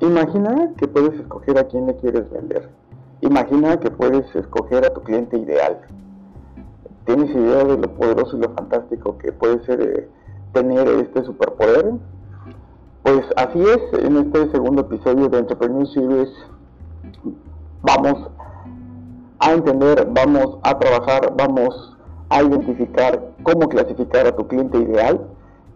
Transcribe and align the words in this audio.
Imagina 0.00 0.72
que 0.76 0.86
puedes 0.86 1.18
escoger 1.18 1.58
a 1.58 1.64
quién 1.64 1.86
le 1.86 1.96
quieres 1.96 2.30
vender. 2.30 2.68
Imagina 3.20 3.80
que 3.80 3.90
puedes 3.90 4.32
escoger 4.36 4.84
a 4.84 4.94
tu 4.94 5.02
cliente 5.02 5.36
ideal. 5.36 5.80
¿Tienes 7.04 7.30
idea 7.30 7.64
de 7.64 7.78
lo 7.78 7.94
poderoso 7.94 8.36
y 8.36 8.40
lo 8.40 8.50
fantástico 8.50 9.18
que 9.18 9.32
puede 9.32 9.64
ser 9.64 9.80
eh, 9.80 10.08
tener 10.52 10.86
este 10.86 11.24
superpoder? 11.24 11.94
Pues 13.02 13.22
así 13.36 13.60
es, 13.60 14.04
en 14.04 14.18
este 14.18 14.50
segundo 14.52 14.82
episodio 14.82 15.28
de 15.28 15.38
Entrepreneur 15.38 15.86
Series 15.88 16.28
vamos 17.82 18.30
a 19.40 19.52
entender, 19.52 20.06
vamos 20.12 20.58
a 20.62 20.78
trabajar, 20.78 21.34
vamos 21.36 21.96
a 22.28 22.42
identificar 22.42 23.32
cómo 23.42 23.68
clasificar 23.68 24.28
a 24.28 24.36
tu 24.36 24.46
cliente 24.46 24.78
ideal 24.78 25.26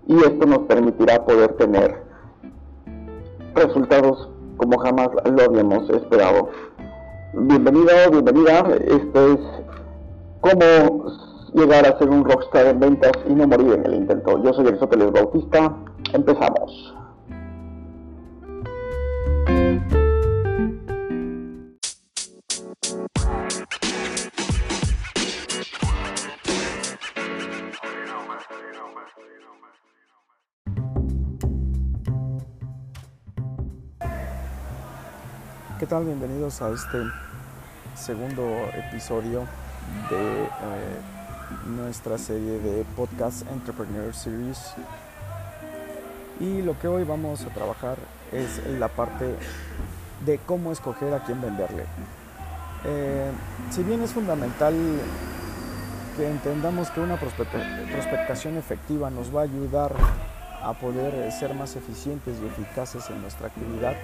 y 0.06 0.16
esto 0.16 0.46
nos 0.46 0.60
permitirá 0.60 1.24
poder 1.24 1.54
tener 1.54 2.11
resultados 3.54 4.28
como 4.56 4.78
jamás 4.78 5.08
lo 5.24 5.42
habíamos 5.42 5.88
esperado. 5.90 6.50
Bienvenido, 7.34 8.10
bienvenida. 8.10 8.64
Esto 8.86 9.32
es 9.32 9.40
cómo 10.40 11.06
llegar 11.54 11.86
a 11.86 11.98
ser 11.98 12.08
un 12.10 12.24
rockstar 12.24 12.66
en 12.66 12.80
ventas 12.80 13.12
y 13.28 13.32
no 13.34 13.46
morir 13.46 13.72
en 13.72 13.86
el 13.86 13.94
intento. 13.94 14.42
Yo 14.42 14.52
soy 14.52 14.66
Aristóteles 14.66 15.12
Bautista. 15.12 15.74
Empezamos. 16.12 16.94
Tal? 35.92 36.06
Bienvenidos 36.06 36.62
a 36.62 36.70
este 36.70 37.02
segundo 37.94 38.48
episodio 38.72 39.40
de 40.08 40.44
eh, 40.44 40.48
nuestra 41.66 42.16
serie 42.16 42.60
de 42.60 42.82
podcast 42.96 43.42
Entrepreneur 43.52 44.14
Series. 44.14 44.72
Y 46.40 46.62
lo 46.62 46.78
que 46.78 46.88
hoy 46.88 47.04
vamos 47.04 47.44
a 47.44 47.52
trabajar 47.52 47.98
es 48.32 48.66
la 48.78 48.88
parte 48.88 49.36
de 50.24 50.38
cómo 50.38 50.72
escoger 50.72 51.12
a 51.12 51.24
quién 51.24 51.42
venderle. 51.42 51.84
Eh, 52.86 53.30
si 53.70 53.82
bien 53.82 54.00
es 54.00 54.12
fundamental 54.12 54.74
que 56.16 56.26
entendamos 56.26 56.88
que 56.88 57.00
una 57.00 57.18
prospectación 57.18 58.56
efectiva 58.56 59.10
nos 59.10 59.34
va 59.34 59.42
a 59.42 59.44
ayudar 59.44 59.92
a 60.62 60.72
poder 60.72 61.30
ser 61.32 61.52
más 61.52 61.76
eficientes 61.76 62.38
y 62.42 62.46
eficaces 62.46 63.10
en 63.10 63.20
nuestra 63.20 63.48
actividad, 63.48 63.94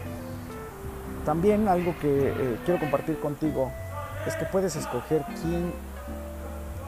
también 1.29 1.69
algo 1.69 1.95
que 2.01 2.31
eh, 2.31 2.57
quiero 2.65 2.81
compartir 2.81 3.19
contigo 3.21 3.71
es 4.27 4.35
que 4.37 4.47
puedes 4.47 4.77
escoger 4.77 5.23
quién, 5.43 5.75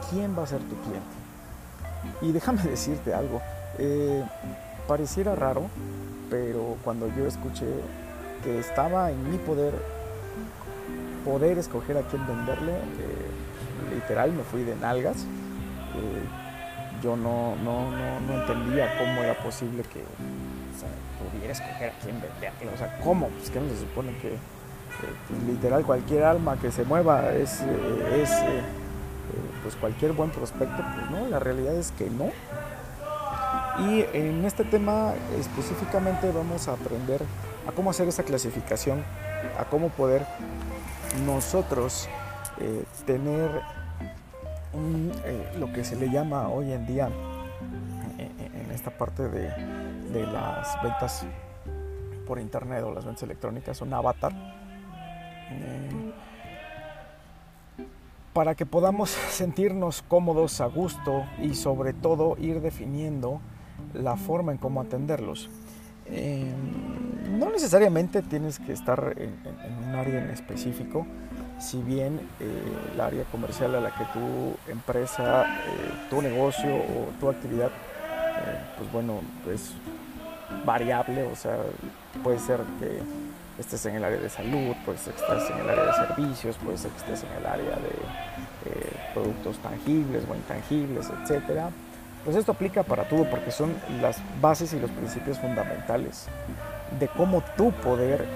quién 0.08 0.34
va 0.34 0.44
a 0.44 0.46
ser 0.46 0.60
tu 0.60 0.76
cliente. 0.76 2.22
Y 2.22 2.32
déjame 2.32 2.62
decirte 2.70 3.12
algo, 3.12 3.42
eh, 3.76 4.24
pareciera 4.88 5.34
raro, 5.34 5.68
pero 6.30 6.78
cuando 6.82 7.14
yo 7.14 7.26
escuché 7.26 7.66
que 8.42 8.58
estaba 8.58 9.10
en 9.10 9.30
mi 9.30 9.36
poder 9.36 9.74
poder 11.22 11.58
escoger 11.58 11.98
a 11.98 12.02
quién 12.04 12.26
venderle, 12.26 12.72
eh, 12.72 13.94
literal 13.94 14.32
me 14.32 14.42
fui 14.42 14.64
de 14.64 14.74
nalgas. 14.76 15.26
yo 17.02 17.14
no, 17.14 17.56
no, 17.56 17.90
no, 17.90 18.20
no 18.20 18.40
entendía 18.40 18.96
cómo 18.96 19.20
era 19.20 19.34
posible 19.34 19.82
que 19.82 20.02
pudiera 21.18 21.52
escoger 21.52 21.90
a 21.90 21.98
quién 22.02 22.20
venderlo. 22.20 22.72
O 22.74 22.78
sea, 22.78 22.98
¿cómo? 23.02 23.28
Pues 23.28 23.50
que 23.50 23.60
no 23.60 23.68
se 23.68 23.78
supone 23.78 24.16
que 24.18 24.36
literal 25.46 25.84
cualquier 25.84 26.24
alma 26.24 26.58
que 26.60 26.70
se 26.70 26.84
mueva 26.84 27.32
es, 27.32 27.60
eh, 27.60 27.64
eh, 27.64 28.24
eh, 28.24 28.62
pues 29.62 29.76
cualquier 29.76 30.12
buen 30.12 30.30
prospecto, 30.30 30.82
pues 30.94 31.10
no, 31.10 31.28
la 31.28 31.38
realidad 31.38 31.74
es 31.74 31.92
que 31.92 32.10
no. 32.10 32.30
Y 33.78 34.04
en 34.12 34.44
este 34.44 34.64
tema 34.64 35.14
específicamente 35.38 36.30
vamos 36.32 36.68
a 36.68 36.72
aprender 36.72 37.22
a 37.66 37.72
cómo 37.72 37.90
hacer 37.90 38.08
esa 38.08 38.22
clasificación, 38.22 39.02
a 39.58 39.64
cómo 39.64 39.88
poder 39.88 40.26
nosotros 41.24 42.08
tener 43.06 43.62
lo 45.58 45.72
que 45.72 45.82
se 45.82 45.96
le 45.96 46.10
llama 46.10 46.48
hoy 46.48 46.72
en 46.72 46.86
día 46.86 47.08
en 48.18 48.70
esta 48.70 48.90
parte 48.90 49.28
de, 49.28 49.48
de 50.12 50.26
las 50.26 50.80
ventas 50.82 51.24
por 52.26 52.38
internet 52.38 52.84
o 52.84 52.92
las 52.92 53.04
ventas 53.04 53.24
electrónicas, 53.24 53.80
un 53.80 53.92
avatar. 53.92 54.32
Eh, 55.50 56.12
para 58.32 58.54
que 58.54 58.66
podamos 58.66 59.10
sentirnos 59.30 60.02
cómodos, 60.02 60.60
a 60.60 60.66
gusto 60.66 61.24
y 61.42 61.54
sobre 61.54 61.92
todo 61.92 62.36
ir 62.38 62.60
definiendo 62.60 63.40
la 63.94 64.16
forma 64.16 64.52
en 64.52 64.58
cómo 64.58 64.80
atenderlos. 64.80 65.50
Eh, 66.06 66.52
no 67.36 67.50
necesariamente 67.50 68.22
tienes 68.22 68.58
que 68.58 68.72
estar 68.72 69.14
en, 69.16 69.34
un 69.88 69.94
área 69.96 70.22
en 70.22 70.30
específico, 70.30 71.06
si 71.58 71.82
bien 71.82 72.20
eh, 72.38 72.62
el 72.94 73.00
área 73.00 73.24
comercial 73.24 73.74
a 73.74 73.80
la 73.80 73.90
que 73.90 74.04
tu 74.12 74.70
empresa, 74.70 75.46
tu 76.08 76.22
negocio 76.22 76.76
o 76.76 77.08
tu 77.18 77.28
actividad, 77.28 77.70
pues 78.78 78.92
bueno, 78.92 79.20
es 79.52 79.74
variable, 80.64 81.24
o 81.24 81.36
sea, 81.36 81.58
puede 82.22 82.38
ser 82.38 82.60
que 82.78 83.00
estés 83.58 83.84
en 83.86 83.96
el 83.96 84.04
área 84.04 84.18
de 84.18 84.28
salud, 84.28 84.74
puede 84.84 84.98
ser 84.98 85.14
que 85.14 85.22
estés 85.22 85.50
en 85.50 85.58
el 85.58 85.70
área 85.70 85.84
de 85.86 85.92
servicios, 85.92 86.56
puede 86.56 86.78
ser 86.78 86.90
que 86.90 86.98
estés 86.98 87.24
en 87.24 87.32
el 87.38 87.46
área 87.46 87.76
de 87.76 88.70
eh, 88.70 88.92
productos 89.14 89.58
tangibles 89.58 90.24
o 90.30 90.34
intangibles, 90.34 91.10
etcétera. 91.10 91.70
Pues 92.24 92.36
esto 92.36 92.52
aplica 92.52 92.82
para 92.82 93.08
todo 93.08 93.24
porque 93.30 93.50
son 93.50 93.74
las 94.00 94.20
bases 94.40 94.72
y 94.74 94.80
los 94.80 94.90
principios 94.90 95.38
fundamentales 95.38 96.26
de 96.98 97.08
cómo 97.08 97.42
tú 97.56 97.72
poder 97.72 98.26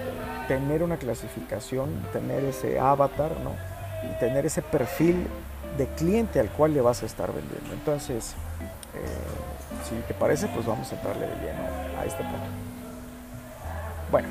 tener 0.47 0.81
una 0.81 0.97
clasificación, 0.97 1.89
tener 2.13 2.43
ese 2.45 2.79
avatar, 2.79 3.31
¿no? 3.43 3.51
Y 4.07 4.19
tener 4.19 4.45
ese 4.45 4.61
perfil 4.61 5.27
de 5.77 5.87
cliente 5.87 6.39
al 6.39 6.49
cual 6.49 6.73
le 6.73 6.81
vas 6.81 7.03
a 7.03 7.05
estar 7.05 7.31
vendiendo. 7.33 7.73
Entonces, 7.73 8.33
eh, 8.93 9.87
si 9.87 9.95
te 10.07 10.13
parece, 10.13 10.47
pues 10.47 10.65
vamos 10.65 10.91
a 10.91 10.95
entrarle 10.95 11.27
de 11.27 11.35
lleno 11.35 11.84
a 11.97 12.05
este 12.05 12.23
punto. 12.23 12.47
Bueno, 14.11 14.27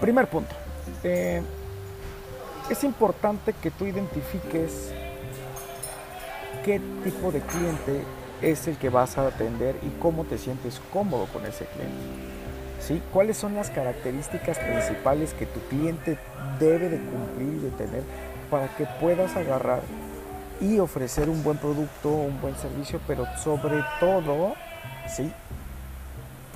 primer 0.00 0.26
punto. 0.28 0.54
Eh, 1.02 1.42
es 2.70 2.84
importante 2.84 3.52
que 3.52 3.70
tú 3.70 3.86
identifiques 3.86 4.92
qué 6.64 6.80
tipo 7.02 7.32
de 7.32 7.40
cliente 7.40 8.04
es 8.42 8.66
el 8.68 8.76
que 8.76 8.88
vas 8.88 9.18
a 9.18 9.26
atender 9.26 9.76
y 9.82 9.88
cómo 10.00 10.24
te 10.24 10.38
sientes 10.38 10.80
cómodo 10.92 11.26
con 11.26 11.44
ese 11.44 11.66
cliente. 11.66 11.96
¿Sí? 12.80 13.02
¿Cuáles 13.12 13.36
son 13.36 13.54
las 13.54 13.70
características 13.70 14.58
principales 14.58 15.34
que 15.34 15.46
tu 15.46 15.60
cliente 15.68 16.16
debe 16.58 16.88
de 16.88 16.98
cumplir 16.98 17.54
y 17.54 17.58
de 17.58 17.70
tener 17.70 18.02
para 18.50 18.68
que 18.76 18.86
puedas 19.00 19.36
agarrar 19.36 19.80
y 20.60 20.78
ofrecer 20.78 21.28
un 21.28 21.42
buen 21.42 21.58
producto, 21.58 22.08
un 22.08 22.40
buen 22.40 22.56
servicio, 22.56 23.00
pero 23.06 23.26
sobre 23.42 23.82
todo, 23.98 24.54
¿sí? 25.08 25.30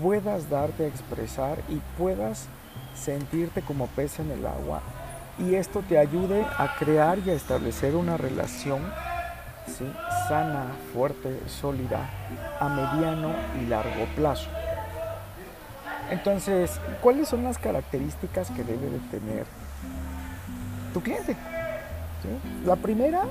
Puedas 0.00 0.50
darte 0.50 0.84
a 0.84 0.88
expresar 0.88 1.58
y 1.68 1.80
puedas 1.98 2.46
sentirte 2.94 3.62
como 3.62 3.86
pez 3.88 4.18
en 4.20 4.30
el 4.30 4.46
agua 4.46 4.82
y 5.38 5.54
esto 5.54 5.82
te 5.88 5.98
ayude 5.98 6.44
a 6.58 6.76
crear 6.78 7.18
y 7.18 7.30
a 7.30 7.34
establecer 7.34 7.96
una 7.96 8.16
relación 8.16 8.82
sana, 10.28 10.66
fuerte, 10.92 11.40
sólida, 11.48 12.08
a 12.60 12.68
mediano 12.68 13.34
y 13.60 13.66
largo 13.66 14.06
plazo. 14.14 14.48
Entonces, 16.10 16.78
¿cuáles 17.00 17.28
son 17.28 17.44
las 17.44 17.58
características 17.58 18.50
que 18.50 18.62
debe 18.62 18.90
de 18.90 18.98
tener 19.10 19.46
tu 20.92 21.00
cliente? 21.00 21.34
La 22.64 22.76
primera 22.76 23.24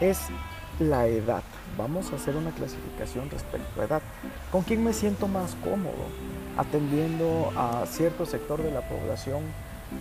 es 0.00 0.18
la 0.78 1.06
edad. 1.06 1.42
Vamos 1.76 2.12
a 2.12 2.16
hacer 2.16 2.36
una 2.36 2.50
clasificación 2.50 3.30
respecto 3.30 3.80
a 3.80 3.84
edad. 3.84 4.02
¿Con 4.50 4.62
quién 4.62 4.84
me 4.84 4.92
siento 4.92 5.28
más 5.28 5.56
cómodo? 5.62 6.06
Atendiendo 6.56 7.52
a 7.56 7.84
cierto 7.86 8.26
sector 8.26 8.62
de 8.62 8.70
la 8.70 8.80
población 8.82 9.42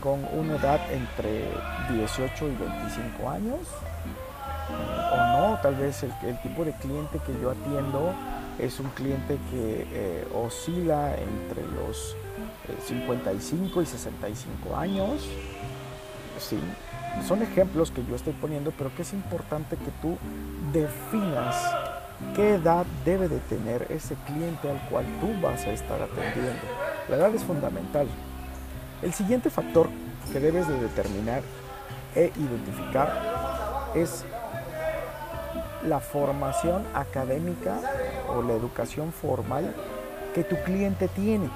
con 0.01 0.25
una 0.33 0.55
edad 0.55 0.79
entre 0.91 1.49
18 1.91 2.47
y 2.47 2.55
25 2.55 3.29
años. 3.29 3.59
O 5.11 5.17
no, 5.17 5.59
tal 5.61 5.75
vez 5.75 6.03
el, 6.03 6.41
tipo 6.41 6.63
de 6.63 6.73
cliente 6.73 7.19
que 7.25 7.33
yo 7.41 7.51
atiendo 7.51 8.13
es 8.59 8.79
un 8.79 8.89
cliente 8.91 9.37
que 9.51 9.87
eh, 9.91 10.27
oscila 10.33 11.15
entre 11.15 11.63
los 11.75 12.15
55 12.85 13.79
eh, 13.79 13.83
y 13.83 13.85
65 13.85 14.75
años. 14.75 15.27
Sí, 16.39 16.59
son 17.27 17.41
ejemplos 17.41 17.91
que 17.91 18.03
yo 18.05 18.15
estoy 18.15 18.33
poniendo, 18.33 18.71
pero 18.77 18.93
que 18.95 19.03
es 19.03 19.13
importante 19.13 19.77
que 19.77 19.91
tú 20.01 20.17
definas 20.73 21.55
qué 22.35 22.55
edad 22.55 22.85
debe 23.05 23.27
de 23.27 23.39
tener 23.39 23.87
ese 23.89 24.15
cliente 24.25 24.69
al 24.69 24.79
cual 24.89 25.05
tú 25.21 25.29
vas 25.41 25.65
a 25.65 25.71
estar 25.71 26.01
atendiendo. 26.01 26.61
La 27.09 27.17
edad 27.17 27.33
es 27.35 27.43
fundamental. 27.43 28.07
El 29.01 29.13
siguiente 29.13 29.49
factor 29.49 29.89
que 30.31 30.39
debes 30.39 30.67
de 30.67 30.79
determinar 30.79 31.41
e 32.15 32.31
identificar 32.35 33.91
es 33.95 34.25
la 35.85 35.99
formación 35.99 36.85
académica 36.93 37.77
o 38.29 38.41
la 38.41 38.53
educación 38.53 39.11
formal 39.11 39.73
que 40.33 40.43
tu 40.43 40.55
cliente 40.63 41.07
tiene. 41.09 41.49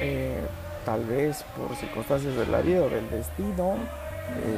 Eh, 0.00 0.40
tal 0.88 1.04
vez 1.04 1.44
por 1.54 1.76
circunstancias 1.76 2.34
de 2.34 2.46
la 2.46 2.62
vida 2.62 2.80
o 2.80 2.88
del 2.88 3.10
destino, 3.10 3.74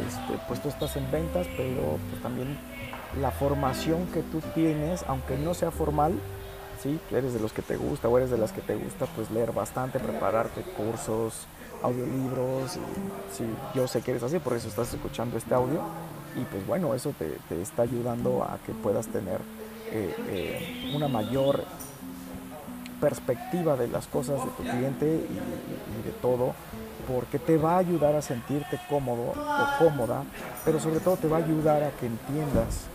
este, 0.07 0.41
pues 0.47 0.63
tú 0.63 0.69
estás 0.69 0.95
en 0.95 1.11
ventas, 1.11 1.49
pero 1.57 1.99
pues 2.09 2.23
también 2.23 2.57
la 3.21 3.33
formación 3.33 4.07
que 4.15 4.23
tú 4.23 4.41
tienes, 4.55 5.05
aunque 5.09 5.37
no 5.37 5.55
sea 5.55 5.73
formal, 5.73 6.13
¿sí? 6.81 7.01
eres 7.11 7.35
de 7.35 7.41
los 7.41 7.53
que 7.53 7.63
te 7.63 7.77
gusta 7.77 8.09
o 8.09 8.17
eres 8.17 8.31
de 8.31 8.39
las 8.39 8.53
que 8.53 8.61
te 8.61 8.77
gusta 8.77 9.07
pues 9.17 9.29
leer 9.33 9.51
bastante, 9.51 9.99
prepararte 9.99 10.63
cursos, 10.63 11.49
audiolibros, 11.83 12.77
y, 12.77 13.77
yo 13.77 13.89
sé 13.89 14.01
que 14.01 14.13
eres 14.13 14.23
así, 14.23 14.39
por 14.39 14.53
eso 14.53 14.69
estás 14.69 14.95
escuchando 14.95 15.37
este 15.37 15.53
audio 15.53 15.81
y 16.41 16.45
pues 16.45 16.65
bueno, 16.65 16.95
eso 16.95 17.13
te, 17.19 17.61
está 17.61 17.83
ayudando 17.83 18.45
a 18.45 18.59
que 18.65 18.73
puedas 18.73 19.09
tener 19.09 19.41
eh, 19.91 20.15
eh, 20.29 20.93
una 20.95 21.09
mayor 21.09 21.65
perspectiva 23.01 23.77
de 23.77 23.89
las 23.89 24.07
cosas 24.07 24.45
de 24.45 24.51
tu 24.51 24.63
cliente 24.63 25.07
y, 25.07 26.07
de 26.07 26.13
todo, 26.21 26.55
porque 27.09 27.39
te 27.39 27.57
va 27.57 27.75
a 27.75 27.79
ayudar 27.79 28.15
a 28.15 28.23
sentirte 28.23 28.79
cómodo 28.89 29.33
o 29.33 29.79
cómoda, 29.79 30.23
pero 30.65 30.79
sobre 30.79 31.01
todo 31.01 31.17
te 31.17 31.29
va 31.29 31.39
a 31.39 31.41
ayudar 31.41 31.83
a 31.83 31.91
que 31.91 32.07
entiendas 32.07 32.87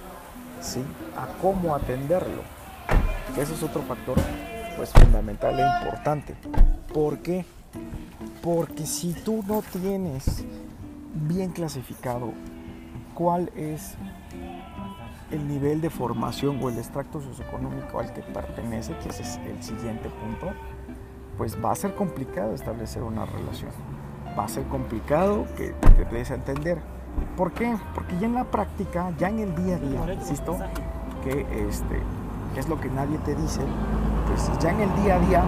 ¿sí? 0.62 0.84
a 1.18 1.28
cómo 1.42 1.75
atenderlo. 1.75 2.44
Que 3.34 3.42
ese 3.42 3.54
es 3.54 3.63
otro 3.63 3.81
factor 3.81 4.18
pues 4.78 4.92
fundamental 4.92 5.60
e 5.60 5.86
importante. 5.86 6.36
¿Por 6.94 7.19
qué? 7.19 7.46
Porque 8.42 8.86
si 8.86 9.13
tú 9.13 9.44
no 9.48 9.62
tienes 9.62 10.46
bien 11.13 11.52
clasificado 11.52 12.31
cuál 13.13 13.52
es 13.56 13.96
el 15.35 15.47
nivel 15.47 15.81
de 15.81 15.89
formación 15.89 16.59
o 16.61 16.69
el 16.69 16.77
extracto 16.77 17.21
socioeconómico 17.21 17.99
al 17.99 18.13
que 18.13 18.21
pertenece, 18.21 18.95
que 18.97 19.09
ese 19.09 19.23
es 19.23 19.39
el 19.45 19.61
siguiente 19.61 20.09
punto, 20.09 20.53
pues 21.37 21.57
va 21.63 21.71
a 21.71 21.75
ser 21.75 21.95
complicado 21.95 22.53
establecer 22.53 23.03
una 23.03 23.25
relación. 23.25 23.71
Va 24.37 24.45
a 24.45 24.47
ser 24.47 24.63
complicado 24.65 25.45
que 25.55 25.69
te 25.69 26.05
des 26.05 26.31
a 26.31 26.35
entender. 26.35 26.79
¿Por 27.37 27.51
qué? 27.53 27.75
Porque 27.93 28.17
ya 28.19 28.27
en 28.27 28.35
la 28.35 28.45
práctica, 28.45 29.13
ya 29.17 29.29
en 29.29 29.39
el 29.39 29.55
día 29.55 29.75
a 29.75 29.79
día, 29.79 30.13
insisto, 30.13 30.57
que 31.23 31.41
este, 31.67 32.01
que 32.53 32.59
es 32.59 32.67
lo 32.67 32.79
que 32.79 32.89
nadie 32.89 33.17
te 33.19 33.35
dice, 33.35 33.61
pues 34.27 34.49
ya 34.59 34.71
en 34.71 34.81
el 34.81 35.03
día 35.03 35.15
a 35.15 35.19
día 35.19 35.43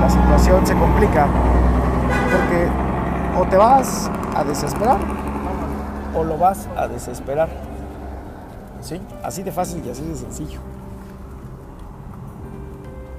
la 0.00 0.10
situación 0.10 0.66
se 0.66 0.74
complica. 0.74 1.26
Porque 2.32 2.68
o 3.38 3.46
te 3.48 3.56
vas 3.56 4.10
a 4.34 4.44
desesperar 4.44 4.98
o 6.14 6.24
lo 6.24 6.36
vas 6.38 6.68
a 6.76 6.88
desesperar. 6.88 7.69
¿Sí? 8.82 9.00
Así 9.22 9.42
de 9.42 9.52
fácil 9.52 9.84
y 9.84 9.90
así 9.90 10.02
de 10.02 10.16
sencillo. 10.16 10.60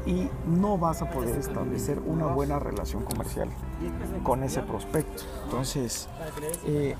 Y 0.05 0.29
no 0.47 0.77
vas 0.77 1.01
a 1.03 1.09
poder 1.09 1.37
establecer 1.37 1.99
una 1.99 2.25
buena 2.25 2.57
relación 2.57 3.03
comercial 3.03 3.49
con 4.23 4.43
ese 4.43 4.61
prospecto. 4.61 5.23
Entonces, 5.45 6.07
eh, 6.65 6.95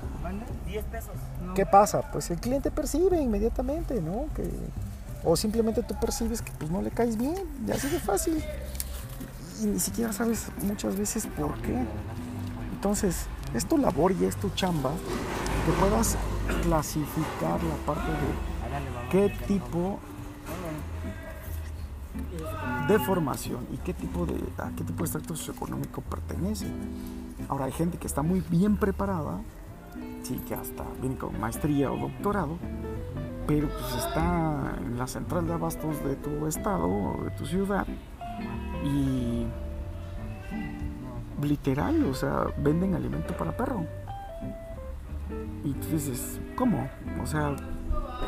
¿qué 1.54 1.66
pasa? 1.66 2.10
Pues 2.12 2.30
el 2.30 2.38
cliente 2.38 2.70
percibe 2.70 3.20
inmediatamente, 3.20 4.00
¿no? 4.00 4.26
Que, 4.34 4.48
o 5.24 5.36
simplemente 5.36 5.82
tú 5.82 5.94
percibes 6.00 6.42
que 6.42 6.52
pues 6.52 6.70
no 6.70 6.80
le 6.80 6.90
caes 6.90 7.16
bien, 7.16 7.34
y 7.66 7.70
así 7.72 7.88
de 7.88 7.98
fácil. 7.98 8.42
Y 9.60 9.66
ni 9.66 9.80
siquiera 9.80 10.12
sabes 10.12 10.46
muchas 10.62 10.96
veces 10.96 11.26
por 11.26 11.54
qué. 11.62 11.76
Entonces, 12.72 13.26
es 13.54 13.66
tu 13.66 13.78
labor 13.78 14.12
y 14.12 14.24
es 14.24 14.36
tu 14.36 14.50
chamba 14.50 14.90
que 15.66 15.72
puedas 15.72 16.16
clasificar 16.62 17.62
la 17.62 17.76
parte 17.86 18.10
de 18.10 18.51
qué 19.12 19.30
tipo 19.46 19.98
de 22.88 22.98
formación 22.98 23.66
y 23.70 23.76
qué 23.76 23.92
tipo 23.92 24.24
de, 24.24 24.36
a 24.56 24.70
qué 24.70 24.84
tipo 24.84 25.00
de 25.00 25.04
extracto 25.04 25.36
socioeconómico 25.36 26.00
pertenece. 26.00 26.66
Ahora 27.48 27.66
hay 27.66 27.72
gente 27.72 27.98
que 27.98 28.06
está 28.06 28.22
muy 28.22 28.42
bien 28.48 28.78
preparada, 28.78 29.42
sí, 30.22 30.40
que 30.48 30.54
hasta 30.54 30.84
viene 31.02 31.18
con 31.18 31.38
maestría 31.38 31.92
o 31.92 31.98
doctorado, 31.98 32.56
pero 33.46 33.68
pues 33.68 34.02
está 34.02 34.76
en 34.78 34.98
la 34.98 35.06
central 35.06 35.46
de 35.46 35.52
abastos 35.52 36.02
de 36.04 36.16
tu 36.16 36.46
estado 36.46 36.88
o 36.88 37.24
de 37.24 37.30
tu 37.32 37.44
ciudad 37.44 37.86
y 38.82 39.44
literal, 41.42 42.02
o 42.06 42.14
sea, 42.14 42.46
venden 42.56 42.94
alimento 42.94 43.36
para 43.36 43.54
perro. 43.54 43.84
Y 45.64 45.74
tú 45.74 45.88
dices, 45.88 46.40
¿cómo? 46.56 46.88
O 47.22 47.26
sea, 47.26 47.54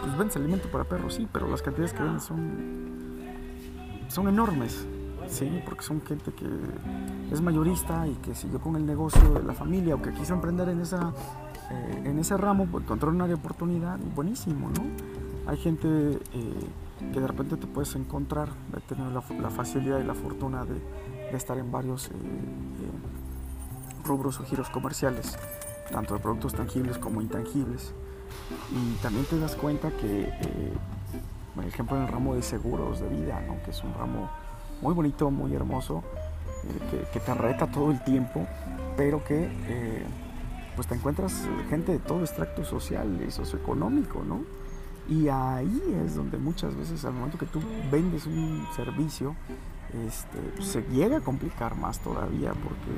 pues 0.01 0.17
vendes 0.17 0.37
alimento 0.37 0.69
para 0.71 0.85
perros, 0.85 1.15
sí, 1.15 1.29
pero 1.33 1.49
las 1.49 1.63
cantidades 1.63 1.93
que 1.93 2.03
venden 2.03 2.21
son, 2.21 3.21
son 4.09 4.29
enormes, 4.29 4.87
sí, 5.29 5.63
porque 5.65 5.83
son 5.83 6.03
gente 6.03 6.33
que 6.33 6.47
es 7.33 7.41
mayorista 7.41 8.07
y 8.07 8.15
que 8.15 8.35
siguió 8.35 8.61
con 8.61 8.77
el 8.77 8.87
negocio 8.87 9.35
de 9.35 9.43
la 9.43 9.55
familia 9.55 9.95
o 9.95 10.03
que 10.03 10.13
quiso 10.13 10.35
emprender 10.35 10.69
en, 10.69 10.81
esa, 10.81 11.13
eh, 11.71 12.03
en 12.05 12.19
ese 12.19 12.37
ramo, 12.37 12.67
pues 12.71 12.85
encontró 12.85 13.11
una 13.11 13.27
oportunidad 13.33 13.99
buenísimo, 14.15 14.71
¿no? 14.71 14.85
Hay 15.51 15.59
gente 15.59 15.89
eh, 15.89 16.21
que 17.13 17.21
de 17.21 17.27
repente 17.27 17.57
te 17.57 17.67
puedes 17.67 17.95
encontrar, 17.97 18.49
de 18.73 18.81
tener 18.81 19.13
la, 19.13 19.51
facilidad 19.51 19.99
y 20.01 20.05
la 20.05 20.15
fortuna 20.15 20.65
de, 20.65 20.81
estar 21.37 21.59
en 21.59 21.73
varios 21.73 22.09
eh, 22.09 22.13
rubros 24.05 24.39
o 24.39 24.45
giros 24.45 24.71
comerciales, 24.71 25.37
tanto 25.91 26.15
de 26.15 26.21
productos 26.21 26.55
tangibles 26.55 26.97
como 26.97 27.21
intangibles 27.21 27.93
y 28.71 28.95
también 29.03 29.25
te 29.27 29.39
das 29.39 29.55
cuenta 29.57 29.91
que, 29.91 30.23
eh, 30.23 30.73
por 31.55 31.65
ejemplo, 31.65 31.97
en 31.97 32.03
el 32.05 32.09
ramo 32.09 32.35
de 32.35 32.43
seguros 32.43 33.01
de 33.01 33.09
vida, 33.09 33.43
que 33.65 33.71
es 33.71 33.83
un 33.83 33.95
ramo 33.95 34.31
muy 34.81 34.95
bonito, 34.95 35.31
muy 35.31 35.55
hermoso, 35.55 36.03
eh, 36.65 37.07
que, 37.13 37.21
te 37.21 37.35
reta 37.35 37.67
todo 37.67 37.91
el 37.91 38.03
tiempo, 38.05 38.47
pero 38.97 39.23
que 39.25 39.49
eh, 39.67 40.03
pues 40.75 40.89
te 40.89 40.95
encuentras 40.95 41.47
gente 41.69 41.93
de 41.93 41.99
todo 41.99 42.21
extracto 42.21 42.65
social 42.65 43.21
y 43.27 43.31
socioeconómico, 43.31 44.23
¿no? 44.25 44.43
Y 45.09 45.29
ahí 45.29 45.83
es 46.05 46.17
donde 46.17 46.39
muchas 46.39 46.75
veces 46.75 47.05
al 47.05 47.13
momento 47.13 47.39
que 47.39 47.47
tú 47.47 47.61
vendes 47.91 48.27
un 48.27 48.67
servicio, 48.75 49.37
este, 50.07 50.63
se 50.63 50.83
llega 50.91 51.19
a 51.19 51.21
complicar 51.21 51.77
más 51.77 52.01
todavía 52.01 52.53
porque 52.53 52.91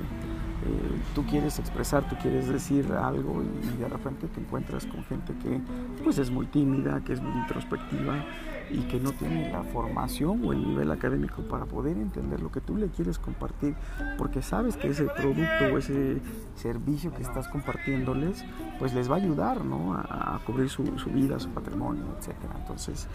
eh, 0.66 1.00
tú 1.14 1.24
quieres 1.26 1.58
expresar, 1.58 2.08
tú 2.08 2.16
quieres 2.20 2.48
decir 2.48 2.90
algo 2.92 3.42
y, 3.42 3.76
de 3.76 3.88
repente 3.88 4.26
te 4.28 4.40
encuentras 4.40 4.86
con 4.86 5.04
gente 5.04 5.34
que 5.42 5.60
pues 6.02 6.18
es 6.18 6.30
muy 6.30 6.46
tímida, 6.46 7.02
que 7.04 7.12
es 7.12 7.20
muy 7.20 7.38
introspectiva 7.40 8.24
y 8.70 8.80
que 8.82 8.98
no 8.98 9.12
tiene 9.12 9.52
la 9.52 9.62
formación 9.62 10.44
o 10.44 10.52
el 10.52 10.66
nivel 10.66 10.90
académico 10.90 11.42
para 11.42 11.66
poder 11.66 11.96
entender 11.98 12.40
lo 12.40 12.50
que 12.50 12.60
tú 12.60 12.76
le 12.76 12.88
quieres 12.88 13.18
compartir 13.18 13.74
porque 14.18 14.42
sabes 14.42 14.76
que 14.76 14.88
ese 14.88 15.04
producto 15.04 15.66
o 15.72 15.78
ese 15.78 16.20
servicio 16.56 17.14
que 17.14 17.22
estás 17.22 17.46
compartiéndoles 17.48 18.44
pues 18.78 18.92
les 18.94 19.10
va 19.10 19.14
a 19.14 19.18
ayudar 19.18 19.64
¿no? 19.64 19.94
a, 19.94 20.40
cubrir 20.44 20.68
su, 20.68 20.82
vida, 20.82 21.38
su 21.38 21.50
patrimonio, 21.50 22.04
etc. 22.18 22.34
Entonces 22.58 23.06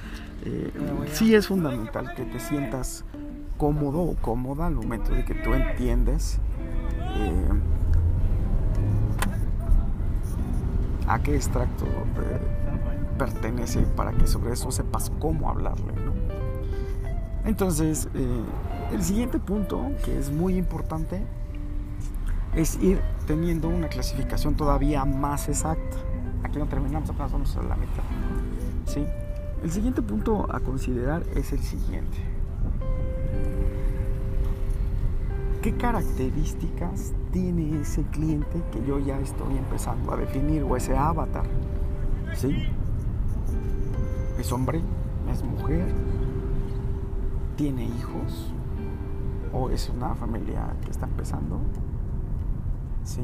eh, 0.45 0.71
sí 1.11 1.35
es 1.35 1.47
fundamental 1.47 2.13
que 2.15 2.23
te 2.23 2.39
sientas 2.39 3.03
cómodo 3.61 4.01
o 4.01 4.15
cómoda 4.15 4.65
al 4.65 4.73
momento 4.73 5.13
de 5.13 5.23
que 5.23 5.35
tú 5.35 5.53
entiendes 5.53 6.39
eh, 7.15 7.49
a 11.07 11.19
qué 11.21 11.35
extracto 11.35 11.85
pertenece 13.19 13.81
para 13.95 14.13
que 14.13 14.25
sobre 14.25 14.53
eso 14.53 14.71
sepas 14.71 15.11
cómo 15.19 15.47
hablarle. 15.47 15.93
Entonces, 17.45 18.09
eh, 18.15 18.41
el 18.93 19.03
siguiente 19.03 19.37
punto, 19.37 19.91
que 20.03 20.17
es 20.17 20.31
muy 20.31 20.57
importante, 20.57 21.23
es 22.55 22.81
ir 22.81 22.99
teniendo 23.27 23.67
una 23.69 23.89
clasificación 23.89 24.55
todavía 24.55 25.05
más 25.05 25.49
exacta. 25.49 25.97
Aquí 26.41 26.57
no 26.57 26.65
terminamos, 26.65 27.11
apenas 27.11 27.31
vamos 27.31 27.55
a 27.57 27.61
la 27.61 27.75
mitad. 27.75 28.03
¿sí? 28.87 29.05
El 29.61 29.71
siguiente 29.71 30.01
punto 30.01 30.47
a 30.51 30.59
considerar 30.61 31.21
es 31.35 31.53
el 31.53 31.59
siguiente. 31.59 32.30
¿Qué 35.61 35.77
características 35.77 37.13
tiene 37.31 37.81
ese 37.81 38.01
cliente 38.05 38.63
que 38.71 38.83
yo 38.83 38.97
ya 38.97 39.19
estoy 39.19 39.57
empezando 39.57 40.11
a 40.11 40.17
definir 40.17 40.63
o 40.63 40.75
ese 40.75 40.97
avatar? 40.97 41.45
¿Sí? 42.33 42.65
¿Es 44.39 44.51
hombre? 44.51 44.81
¿Es 45.31 45.43
mujer? 45.43 45.93
¿Tiene 47.57 47.85
hijos? 47.85 48.51
¿O 49.53 49.69
es 49.69 49.87
una 49.89 50.15
familia 50.15 50.73
que 50.83 50.89
está 50.89 51.05
empezando? 51.05 51.59
¿Sí? 53.03 53.21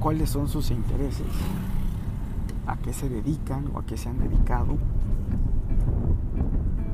¿Cuáles 0.00 0.28
son 0.28 0.48
sus 0.48 0.72
intereses? 0.72 1.28
¿A 2.66 2.76
qué 2.78 2.92
se 2.92 3.08
dedican 3.08 3.70
o 3.74 3.78
a 3.78 3.86
qué 3.86 3.96
se 3.96 4.08
han 4.08 4.18
dedicado? 4.18 4.76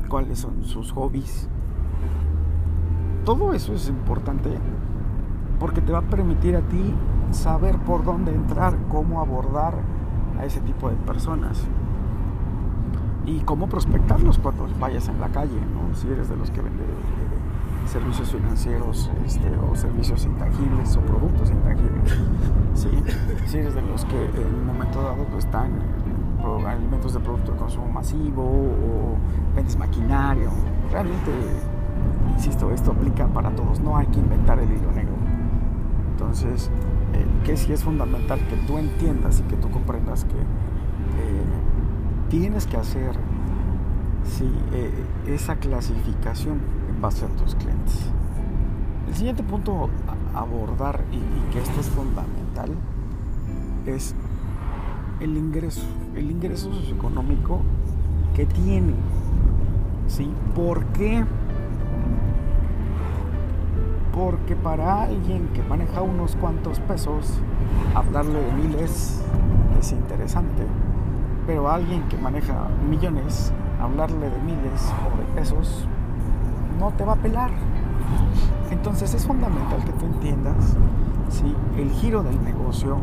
¿Cuáles 0.07 0.41
son 0.41 0.63
sus 0.65 0.93
hobbies? 0.93 1.49
Todo 3.25 3.53
eso 3.53 3.75
es 3.75 3.89
importante 3.89 4.51
porque 5.59 5.81
te 5.81 5.93
va 5.93 6.01
a 6.01 6.03
permitir 6.03 6.57
a 6.57 6.61
ti 6.61 6.95
saber 7.31 7.79
por 7.79 8.05
dónde 8.05 8.35
entrar, 8.35 8.77
cómo 8.89 9.21
abordar 9.21 9.75
a 10.39 10.45
ese 10.45 10.61
tipo 10.61 10.89
de 10.89 10.97
personas 10.97 11.67
y 13.25 13.41
cómo 13.41 13.69
prospectarlos 13.69 14.39
cuando 14.39 14.67
vayas 14.81 15.09
en 15.09 15.21
la 15.21 15.29
calle, 15.29 15.55
¿no? 15.55 15.95
si 15.95 16.09
eres 16.09 16.29
de 16.29 16.37
los 16.37 16.51
que 16.51 16.61
vende 16.61 16.83
eh, 16.83 17.89
servicios 17.89 18.33
financieros 18.33 19.11
este, 19.25 19.49
o 19.71 19.77
servicios 19.77 20.25
intangibles 20.25 20.97
o 20.97 21.01
productos 21.01 21.51
intangibles, 21.51 22.19
¿sí? 22.75 22.91
si 23.47 23.59
eres 23.59 23.75
de 23.75 23.83
los 23.83 24.05
que 24.05 24.25
en 24.25 24.55
un 24.55 24.67
momento 24.67 25.01
dado 25.01 25.25
pues, 25.31 25.45
están 25.45 25.71
en 26.41 26.67
alimentos 26.67 27.15
de 27.15 27.21
producto 27.21 27.53
de 27.53 27.59
consumo 27.59 27.89
masivo 27.89 28.43
o 28.43 29.17
vendes 29.55 29.79
maquinario, 29.79 30.51
realmente, 30.91 31.31
insisto, 32.35 32.71
esto 32.71 32.93
aplica 32.93 33.27
para 33.29 33.51
todos, 33.51 33.81
no 33.81 33.97
hay 33.97 34.07
que 34.07 34.19
inventar 34.19 34.59
el 34.59 34.71
hilo 34.71 34.93
negro. 34.93 35.15
Entonces, 36.13 36.71
eh, 37.15 37.27
que 37.45 37.57
sí 37.57 37.73
es 37.73 37.85
fundamental 37.85 38.41
que 38.49 38.57
tú 38.67 38.79
entiendas 38.79 39.41
y 39.41 39.43
que 39.45 39.57
tú 39.57 39.71
comprendas 39.71 40.25
que 40.25 40.37
eh, 40.37 41.45
tienes 42.29 42.67
que 42.67 42.77
hacer 42.77 43.17
eh, 44.73 44.91
esa 45.27 45.57
clasificación 45.57 46.61
en 46.89 47.01
base 47.01 47.25
a 47.25 47.29
tus 47.29 47.55
clientes. 47.55 48.11
El 49.09 49.15
siguiente 49.15 49.43
punto 49.43 49.91
a 50.35 50.39
abordar 50.39 51.05
y, 51.13 51.17
y 51.17 51.53
que 51.53 51.61
esto 51.61 51.81
es 51.81 51.89
fundamental 51.91 52.71
es 53.87 54.15
el 55.21 55.37
ingreso, 55.37 55.83
el 56.17 56.31
ingreso 56.31 56.73
socioeconómico 56.73 57.61
que 58.35 58.47
tiene. 58.47 58.95
¿Sí? 60.09 60.29
¿Por 60.55 60.85
qué? 60.87 61.25
Porque 64.15 64.57
para 64.57 65.05
alguien 65.05 65.49
que 65.49 65.63
maneja 65.63 66.03
unos 66.03 66.37
cuantos 66.37 66.81
pesos, 66.81 67.39
hablarle 67.95 68.41
de 68.41 68.53
miles 68.53 69.23
es 69.79 69.93
interesante. 69.93 70.67
Pero 71.47 71.71
alguien 71.71 72.03
que 72.09 72.17
maneja 72.19 72.69
millones, 72.89 73.53
hablarle 73.81 74.31
de 74.31 74.39
miles 74.39 74.93
o 75.07 75.19
de 75.19 75.25
pesos, 75.41 75.87
no 76.79 76.91
te 76.93 77.05
va 77.05 77.15
a 77.15 77.17
pelar. 77.17 77.51
Entonces 78.71 79.15
es 79.15 79.27
fundamental 79.27 79.85
que 79.85 79.93
tú 79.93 80.07
entiendas 80.07 80.77
¿sí? 81.29 81.55
el 81.77 81.91
giro 81.91 82.23
del 82.23 82.43
negocio, 82.45 82.99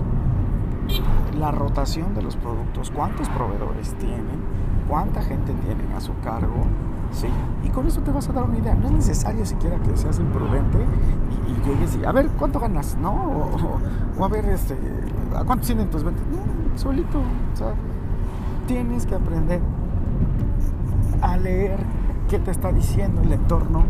la 1.38 1.52
rotación 1.52 2.14
de 2.16 2.22
los 2.22 2.36
productos, 2.36 2.92
cuántos 2.92 3.30
proveedores 3.30 3.94
tienen, 3.96 4.59
cuánta 4.90 5.22
gente 5.22 5.54
tienen 5.54 5.92
a 5.96 6.02
su 6.02 6.18
cargo, 6.20 6.66
¿sí? 7.12 7.28
Y 7.64 7.70
con 7.70 7.88
eso 7.88 8.02
te 8.02 8.12
vas 8.12 8.28
a 8.28 8.34
dar 8.34 8.44
una 8.44 8.58
idea. 8.58 8.74
No 8.76 8.88
es 8.88 8.94
necesario 8.94 9.46
siquiera 9.46 9.78
que 9.78 9.96
seas 9.96 10.20
imprudente 10.20 10.80
y, 11.48 11.68
llegues 11.68 11.96
y, 11.96 12.06
a 12.06 12.12
ver, 12.12 12.28
¿cuánto 12.30 12.60
ganas? 12.60 12.98
¿No? 13.00 13.12
O, 14.18 14.26
a 14.26 14.28
ver, 14.28 14.46
este, 14.46 14.76
¿a 15.36 15.44
cuánto 15.46 15.66
tienen 15.68 15.90
tus 15.90 16.04
ventas? 16.04 16.24
No, 16.28 16.78
solito. 16.78 17.20
O 17.20 17.56
sea, 17.56 17.74
tienes 18.68 19.06
que 19.06 19.16
aprender 19.16 19.62
a 21.22 21.38
leer 21.38 21.80
qué 22.28 22.40
te 22.40 22.52
está 22.52 22.72
diciendo 22.72 23.22
el 23.22 23.32
entorno 23.32 23.84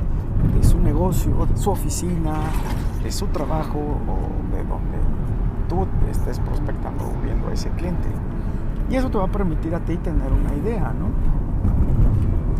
de 0.55 0.63
su 0.63 0.79
negocio, 0.79 1.45
de 1.45 1.57
su 1.57 1.71
oficina, 1.71 2.33
de 3.03 3.11
su 3.11 3.27
trabajo 3.27 3.79
o 3.79 4.55
de 4.55 4.63
donde 4.63 4.97
tú 5.69 5.87
estés 6.09 6.39
prospectando 6.39 7.05
o 7.05 7.23
viendo 7.23 7.47
a 7.47 7.53
ese 7.53 7.69
cliente. 7.71 8.09
Y 8.89 8.95
eso 8.95 9.09
te 9.09 9.17
va 9.17 9.25
a 9.25 9.31
permitir 9.31 9.75
a 9.75 9.79
ti 9.79 9.97
tener 9.97 10.31
una 10.33 10.53
idea, 10.55 10.93
¿no? 10.93 11.09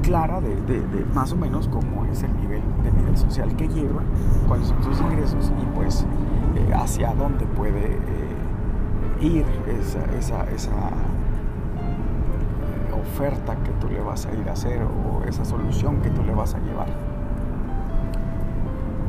clara 0.09 0.41
de, 0.41 1.05
más 1.13 1.31
o 1.33 1.35
menos 1.35 1.67
cómo 1.67 2.03
es 2.05 2.23
el 2.23 2.35
nivel 2.37 2.63
de 2.83 2.91
nivel 2.91 3.15
social 3.15 3.55
que 3.55 3.67
lleva, 3.67 4.01
cuáles 4.47 4.65
son 4.67 4.83
sus 4.83 4.99
ingresos 5.01 5.51
y 5.61 5.65
pues 5.75 6.03
eh, 6.55 6.73
hacia 6.73 7.13
dónde 7.13 7.45
puede 7.45 7.93
eh, 7.93 9.21
ir 9.21 9.45
esa, 9.67 10.03
esa, 10.17 10.49
esa 10.49 10.71
eh, 10.71 10.73
oferta 12.99 13.55
que 13.57 13.69
tú 13.73 13.87
le 13.87 14.01
vas 14.01 14.25
a 14.25 14.33
ir 14.33 14.49
a 14.49 14.53
hacer 14.53 14.81
o 14.81 15.23
esa 15.25 15.45
solución 15.45 16.01
que 16.01 16.09
tú 16.09 16.23
le 16.23 16.33
vas 16.33 16.55
a 16.55 16.59
llevar. 16.59 16.87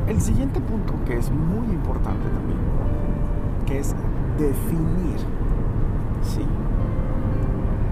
El 0.07 0.21
siguiente 0.21 0.59
punto 0.59 0.93
que 1.05 1.17
es 1.17 1.31
muy 1.31 1.65
importante 1.67 2.29
también, 2.29 2.59
que 3.65 3.79
es 3.79 3.95
definir, 4.37 5.17
¿sí? 6.21 6.45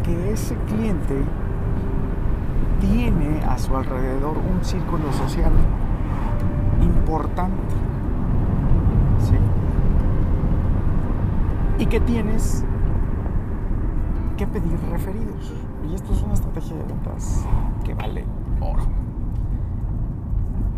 Que 0.09 0.31
ese 0.31 0.55
cliente 0.67 1.23
tiene 2.81 3.43
a 3.43 3.57
su 3.57 3.75
alrededor 3.75 4.37
un 4.37 4.63
círculo 4.63 5.11
social 5.13 5.51
importante. 6.81 7.75
Y 11.77 11.85
que 11.85 12.01
tienes 12.01 12.65
que 14.35 14.45
pedir 14.45 14.77
referidos. 14.91 15.53
Y 15.89 15.93
esto 15.93 16.11
es 16.11 16.21
una 16.23 16.33
estrategia 16.33 16.75
de 16.75 16.83
ventas 16.83 17.45
que 17.85 17.93
vale 17.93 18.25
oro. 18.59 18.83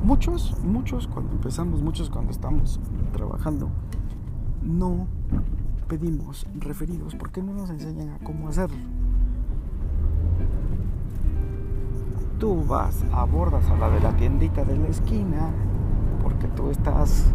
Muchos, 0.03 0.55
muchos 0.63 1.07
cuando 1.07 1.31
empezamos, 1.31 1.81
muchos 1.81 2.09
cuando 2.11 2.31
estamos 2.31 2.79
trabajando, 3.13 3.69
no 4.61 5.07
pedimos 5.87 6.45
referidos 6.59 7.15
porque 7.15 7.41
no 7.41 7.53
nos 7.53 7.71
enseñan 7.71 8.09
a 8.09 8.19
cómo 8.19 8.47
hacerlo. 8.47 8.77
Tú 12.41 12.65
vas, 12.67 13.05
abordas 13.13 13.69
a 13.69 13.77
la 13.77 13.87
de 13.91 13.99
la 13.99 14.13
tiendita 14.17 14.63
de 14.65 14.75
la 14.75 14.87
esquina, 14.87 15.51
porque 16.23 16.47
tú 16.47 16.71
estás 16.71 17.31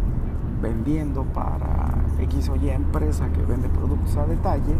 vendiendo 0.61 1.23
para 1.23 1.93
X 2.19 2.49
o 2.49 2.57
Y 2.57 2.69
empresa 2.69 3.29
que 3.29 3.41
vende 3.41 3.69
productos 3.69 4.17
a 4.17 4.25
detalle, 4.25 4.75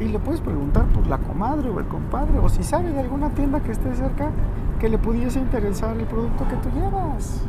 y 0.00 0.04
le 0.04 0.18
puedes 0.18 0.42
preguntar 0.42 0.84
por 0.88 1.06
la 1.06 1.16
comadre 1.16 1.70
o 1.70 1.80
el 1.80 1.86
compadre, 1.86 2.38
o 2.40 2.50
si 2.50 2.62
sabe 2.62 2.92
de 2.92 3.00
alguna 3.00 3.30
tienda 3.30 3.60
que 3.60 3.72
esté 3.72 3.94
cerca 3.94 4.30
que 4.78 4.90
le 4.90 4.98
pudiese 4.98 5.40
interesar 5.40 5.96
el 5.96 6.04
producto 6.04 6.46
que 6.46 6.56
tú 6.56 6.68
llevas. 6.78 7.40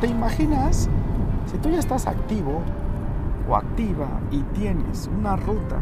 ¿Te 0.00 0.06
imaginas? 0.06 0.88
Si 1.52 1.58
tú 1.58 1.68
ya 1.68 1.80
estás 1.80 2.06
activo 2.06 2.62
o 3.46 3.56
activa 3.56 4.08
y 4.30 4.40
tienes 4.58 5.10
una 5.18 5.36
ruta 5.36 5.76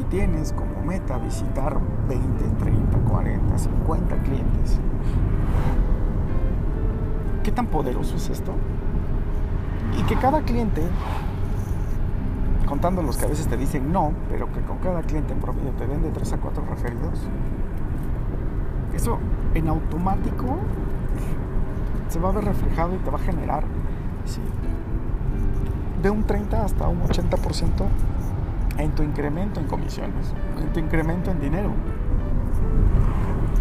y 0.00 0.04
tienes 0.04 0.52
como 0.52 0.82
meta 0.84 1.18
visitar 1.18 1.78
20, 2.08 2.44
30, 2.58 2.98
40, 3.10 3.58
50 3.58 4.16
clientes, 4.22 4.80
¿qué 7.42 7.52
tan 7.52 7.66
poderoso 7.66 8.16
es 8.16 8.30
esto? 8.30 8.52
Y 9.98 10.02
que 10.04 10.16
cada 10.16 10.42
cliente, 10.42 10.82
contando 12.66 13.02
los 13.02 13.16
que 13.16 13.26
a 13.26 13.28
veces 13.28 13.46
te 13.46 13.56
dicen 13.56 13.92
no, 13.92 14.12
pero 14.30 14.50
que 14.52 14.60
con 14.62 14.78
cada 14.78 15.02
cliente 15.02 15.32
en 15.32 15.40
promedio 15.40 15.70
te 15.72 15.86
den 15.86 16.02
de 16.02 16.10
3 16.10 16.32
a 16.32 16.36
4 16.38 16.64
referidos, 16.70 17.28
eso 18.94 19.18
en 19.54 19.68
automático 19.68 20.58
se 22.08 22.18
va 22.18 22.30
a 22.30 22.32
ver 22.32 22.44
reflejado 22.44 22.94
y 22.94 22.98
te 22.98 23.10
va 23.10 23.18
a 23.18 23.22
generar 23.22 23.64
de 26.02 26.10
un 26.10 26.24
30 26.24 26.64
hasta 26.64 26.88
un 26.88 27.02
80% 27.02 27.86
en 28.82 28.92
tu 28.92 29.02
incremento 29.02 29.60
en 29.60 29.66
comisiones, 29.66 30.32
en 30.60 30.72
tu 30.72 30.80
incremento 30.80 31.30
en 31.30 31.40
dinero. 31.40 31.70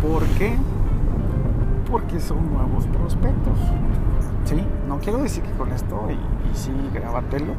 ¿Por 0.01 0.23
qué? 0.37 0.55
Porque 1.89 2.19
son 2.19 2.51
nuevos 2.53 2.87
prospectos. 2.87 3.57
¿Sí? 4.45 4.63
No 4.87 4.99
quiero 4.99 5.19
decir 5.19 5.43
que 5.43 5.51
con 5.51 5.71
esto, 5.71 6.07
y, 6.09 6.57
sí, 6.57 6.71
grábatelo, 6.93 7.53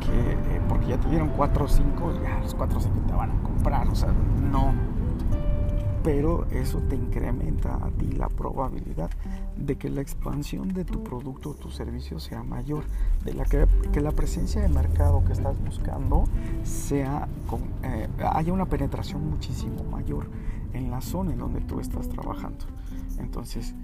que 0.00 0.32
eh, 0.32 0.60
porque 0.68 0.88
ya 0.88 0.98
te 0.98 1.08
dieron 1.08 1.30
4 1.30 1.64
o 1.64 1.68
5, 1.68 2.12
ya 2.22 2.40
los 2.40 2.54
4 2.54 2.78
o 2.78 2.80
5 2.80 2.94
te 3.06 3.14
van 3.14 3.30
a 3.30 3.42
comprar. 3.42 3.88
O 3.88 3.94
sea, 3.94 4.10
no 4.50 4.74
pero 6.04 6.46
eso 6.50 6.80
te 6.80 6.96
incrementa 6.96 7.76
a 7.76 7.88
ti 7.88 8.12
la 8.12 8.28
probabilidad 8.28 9.10
de 9.56 9.76
que 9.76 9.88
la 9.88 10.02
expansión 10.02 10.68
de 10.68 10.84
tu 10.84 11.02
producto 11.02 11.50
o 11.50 11.54
tu 11.54 11.70
servicio 11.70 12.20
sea 12.20 12.42
mayor, 12.42 12.84
de 13.24 13.32
la 13.32 13.46
que, 13.46 13.66
la 14.02 14.12
presencia 14.12 14.60
de 14.60 14.68
mercado 14.68 15.24
que 15.24 15.32
estás 15.32 15.56
buscando 15.64 16.24
sea 16.62 17.26
eh, 17.82 18.06
haya 18.18 18.52
una 18.52 18.66
penetración 18.66 19.30
muchísimo 19.30 19.82
mayor 19.84 20.26
en 20.74 20.90
la 20.90 21.00
zona 21.00 21.32
en 21.32 21.38
donde 21.38 21.62
tú 21.62 21.80
estás 21.80 22.06
trabajando. 22.10 22.66
Entonces, 23.18 23.74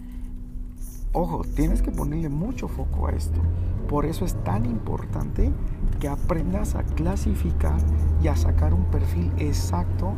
ojo, 1.14 1.42
tienes 1.56 1.80
que 1.80 1.90
ponerle 1.90 2.28
mucho 2.28 2.68
foco 2.68 3.06
a 3.06 3.12
esto. 3.12 3.40
Por 3.88 4.04
eso 4.04 4.26
es 4.26 4.34
tan 4.44 4.66
importante 4.66 5.50
que 5.98 6.08
aprendas 6.08 6.74
a 6.74 6.82
clasificar 6.82 7.80
y 8.22 8.28
a 8.28 8.36
sacar 8.36 8.74
un 8.74 8.84
perfil 8.90 9.32
exacto 9.38 10.12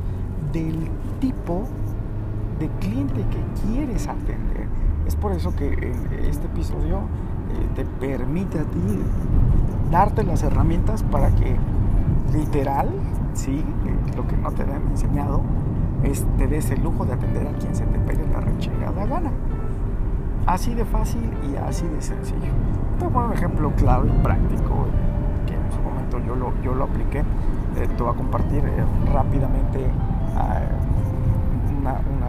del 0.53 0.91
tipo 1.21 1.69
cliente 2.81 3.25
que 3.31 3.67
quieres 3.67 4.09
atender. 4.09 4.67
Es 5.07 5.17
por 5.17 5.33
eso 5.33 5.55
que 5.55 5.93
este 6.29 6.47
episodio 6.47 6.99
eh, 6.99 7.69
te 7.75 7.85
permite 7.85 8.61
a 8.61 8.65
ti 8.65 8.99
darte 9.91 10.23
las 10.25 10.43
herramientas 10.43 11.03
para 11.03 11.31
que 11.35 11.57
literal, 12.33 12.89
sí, 13.35 13.59
eh, 13.59 14.17
lo 14.17 14.27
que 14.27 14.37
no 14.37 14.51
te 14.53 14.63
han 14.63 14.91
enseñado, 14.91 15.43
es 16.03 16.25
te 16.37 16.47
des 16.47 16.71
el 16.71 16.83
lujo 16.83 17.05
de 17.05 17.13
atender 17.13 17.47
a 17.47 17.53
quien 17.53 17.75
se 17.75 17.85
te 17.85 17.99
pegue 18.01 18.27
la 18.33 18.41
rechingada 18.41 19.07
gana. 19.07 19.31
Así 20.47 20.75
de 20.75 20.85
fácil 20.85 21.31
y 21.53 21.57
así 21.57 21.87
de 21.87 22.01
sencillo. 22.01 22.53
Te 22.99 23.05
poner 23.07 23.31
un 23.31 23.35
ejemplo 23.35 23.71
claro 23.77 24.07
y 24.07 24.23
práctico 24.23 24.87
que 25.47 25.55
en 25.55 25.73
su 25.73 25.81
momento 25.81 26.19
yo 26.27 26.35
lo, 26.35 26.53
yo 26.63 26.75
lo 26.75 26.85
apliqué. 26.85 27.21
Eh, 27.21 27.89
te 27.97 28.03
voy 28.03 28.13
a 28.13 28.17
compartir 28.17 28.59
eh, 28.65 28.85
rápidamente 29.13 29.87
ah, 30.37 30.61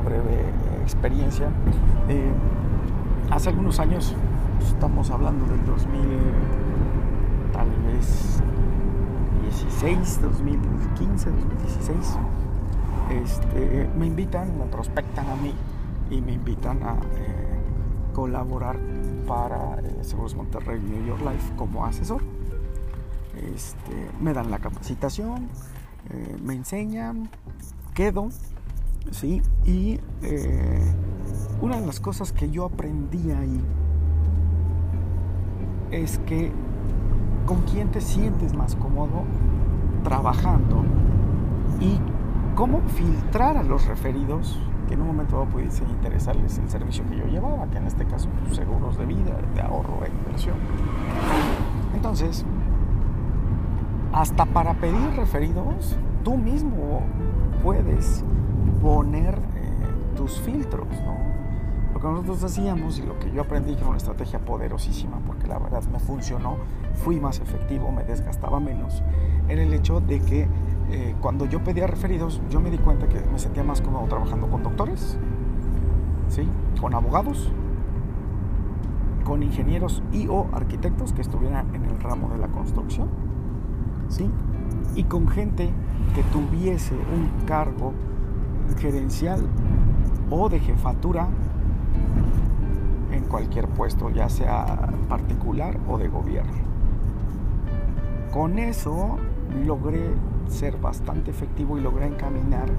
breve 0.04 0.46
experiencia. 0.82 1.50
hace 3.30 3.50
algunos 3.50 3.80
años, 3.80 4.16
estamos 4.60 5.10
hablando 5.10 5.46
del 5.48 5.66
2000, 5.66 6.02
tal 7.52 7.70
vez 7.86 8.42
2016, 9.44 10.22
2015, 10.22 11.30
2016, 11.30 12.18
este, 13.12 13.90
me 13.98 14.08
invitan, 14.08 14.58
me 14.58 14.66
prospectan 14.66 15.30
a 15.30 15.36
mí 15.36 15.54
y 16.10 16.22
me 16.22 16.34
invitan 16.34 16.82
a 16.84 16.96
eh, 17.16 17.60
colaborar 18.14 18.80
para 19.28 19.80
eh, 19.80 20.04
Seguros 20.04 20.36
Monterrey 20.36 20.80
New 20.80 21.06
York 21.06 21.22
Life 21.22 21.54
como 21.56 21.86
asesor. 21.86 22.22
Este, 23.54 24.10
me 24.22 24.34
dan 24.34 24.52
la 24.52 24.60
capacitación, 24.60 25.50
eh, 26.10 26.38
me 26.42 26.54
enseñan, 26.54 27.30
quedo, 27.94 28.30
¿sí? 29.12 29.42
Y 29.66 30.00
una 31.62 31.80
de 31.80 31.86
las 31.86 32.00
cosas 32.00 32.32
que 32.32 32.50
yo 32.50 32.66
aprendí 32.66 33.32
ahí 33.32 33.62
es 35.92 36.18
que 36.20 36.52
con 37.46 37.62
quién 37.62 37.90
te 37.90 38.02
sientes 38.02 38.54
más 38.54 38.76
cómodo 38.76 39.24
trabajando 40.04 40.84
y 41.80 42.00
cómo 42.56 42.82
filtrar 42.82 43.58
a 43.58 43.64
los 43.64 43.86
referidos 43.86 44.60
que 44.88 44.96
en 44.96 45.02
un 45.02 45.08
momento 45.08 45.38
dado 45.38 45.50
pudiese 45.50 45.84
interesarles 45.86 46.58
el 46.58 46.70
servicio 46.70 47.06
que 47.10 47.18
yo 47.18 47.26
llevaba, 47.26 47.68
que 47.68 47.78
en 47.78 47.88
este 47.88 48.06
caso 48.06 48.28
pues, 48.44 48.58
seguros 48.58 48.98
de 48.98 49.06
vida, 49.06 49.38
de 49.56 49.62
ahorro 49.62 50.00
e 50.06 50.10
inversión. 50.10 50.56
Entonces, 51.96 52.46
hasta 54.12 54.46
para 54.46 54.74
pedir 54.74 55.12
referidos, 55.16 55.96
tú 56.24 56.36
mismo 56.38 57.02
puedes 57.64 58.24
poner 58.84 59.36
eh, 59.36 60.16
tus 60.18 60.40
filtros, 60.42 60.88
¿no? 61.06 61.34
que 62.04 62.10
nosotros 62.10 62.44
hacíamos 62.44 63.00
y 63.00 63.04
lo 63.04 63.18
que 63.18 63.32
yo 63.32 63.42
aprendí 63.42 63.76
que 63.76 63.80
fue 63.80 63.88
una 63.88 63.98
estrategia 63.98 64.40
poderosísima, 64.40 65.20
porque 65.26 65.48
la 65.48 65.58
verdad 65.58 65.84
me 65.86 66.00
funcionó, 66.00 66.58
fui 66.96 67.18
más 67.18 67.40
efectivo, 67.40 67.94
me 67.94 68.04
desgastaba 68.04 68.60
menos, 68.60 69.02
era 69.48 69.64
el 69.64 69.74
hecho 69.74 70.02
de 70.02 70.20
que 70.20 70.48
eh, 70.92 71.16
cuando 71.22 71.46
yo 71.46 71.64
pedía 71.64 71.88
referidos, 71.88 72.42
yo 72.50 72.60
me 72.60 72.70
di 72.72 72.78
cuenta 72.78 73.08
que 73.08 73.22
me 73.22 73.40
sentía 73.40 73.64
más 73.64 73.80
cómodo 73.80 74.06
trabajando 74.08 74.48
con 74.48 74.64
doctores, 74.64 75.18
¿sí? 76.28 76.46
con 76.82 76.94
abogados, 76.94 77.54
con 79.24 79.42
ingenieros 79.42 80.04
y 80.12 80.28
o 80.28 80.50
arquitectos 80.52 81.14
que 81.14 81.22
estuvieran 81.22 81.74
en 81.74 81.86
el 81.86 82.02
ramo 82.02 82.28
de 82.28 82.38
la 82.38 82.50
construcción, 82.50 83.08
¿sí? 84.10 84.30
y 84.94 85.06
con 85.06 85.30
gente 85.30 85.70
que 86.14 86.24
tuviese 86.24 86.96
un 86.96 87.46
cargo 87.46 87.94
gerencial 88.78 89.42
o 90.30 90.50
de 90.50 90.60
jefatura 90.60 91.28
en 93.12 93.24
cualquier 93.26 93.68
puesto, 93.68 94.10
ya 94.10 94.30
sea 94.30 94.90
particular 95.08 95.80
o 95.88 95.98
de 95.98 96.08
gobierno. 96.08 96.54
Con 98.32 98.58
eso 98.58 99.18
logré 99.66 100.10
ser 100.48 100.78
bastante 100.78 101.32
efectivo 101.32 101.78
y 101.78 101.82
logré 101.82 102.08
encaminar 102.08 102.70
eh, 102.70 102.74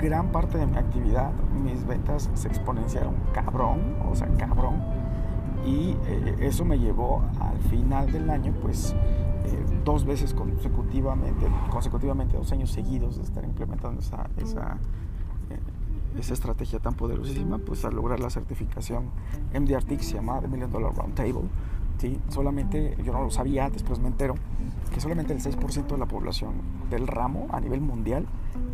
gran 0.00 0.28
parte 0.28 0.58
de 0.58 0.66
mi 0.66 0.76
actividad. 0.76 1.30
Mis 1.62 1.86
ventas 1.86 2.30
se 2.34 2.48
exponenciaron 2.48 3.14
cabrón, 3.32 3.96
o 4.10 4.14
sea, 4.14 4.28
cabrón. 4.38 4.76
Y 5.66 5.96
eh, 6.06 6.36
eso 6.40 6.64
me 6.64 6.78
llevó 6.78 7.22
al 7.40 7.58
final 7.68 8.10
del 8.10 8.30
año, 8.30 8.54
pues, 8.62 8.94
dos 9.88 10.04
veces 10.04 10.34
consecutivamente, 10.34 11.46
consecutivamente, 11.70 12.36
dos 12.36 12.52
años 12.52 12.70
seguidos 12.70 13.16
de 13.16 13.22
estar 13.22 13.42
implementando 13.42 14.00
esa, 14.00 14.28
esa 14.36 14.78
esa 16.18 16.34
estrategia 16.34 16.78
tan 16.80 16.94
poderosísima, 16.94 17.58
pues 17.58 17.84
al 17.84 17.94
lograr 17.94 18.20
la 18.20 18.28
certificación 18.28 19.04
MDRT, 19.54 20.00
se 20.00 20.14
llama 20.14 20.40
The 20.40 20.48
Million 20.48 20.70
Dollar 20.70 20.92
Round 20.94 21.14
Table, 21.14 21.48
¿sí? 21.98 22.18
solamente, 22.28 22.96
yo 23.04 23.12
no 23.12 23.22
lo 23.22 23.30
sabía, 23.30 23.70
después 23.70 23.98
me 24.00 24.08
entero, 24.08 24.34
que 24.92 25.00
solamente 25.00 25.32
el 25.32 25.40
6% 25.40 25.86
de 25.86 25.98
la 25.98 26.06
población 26.06 26.54
del 26.90 27.06
ramo 27.06 27.46
a 27.50 27.60
nivel 27.60 27.80
mundial 27.80 28.26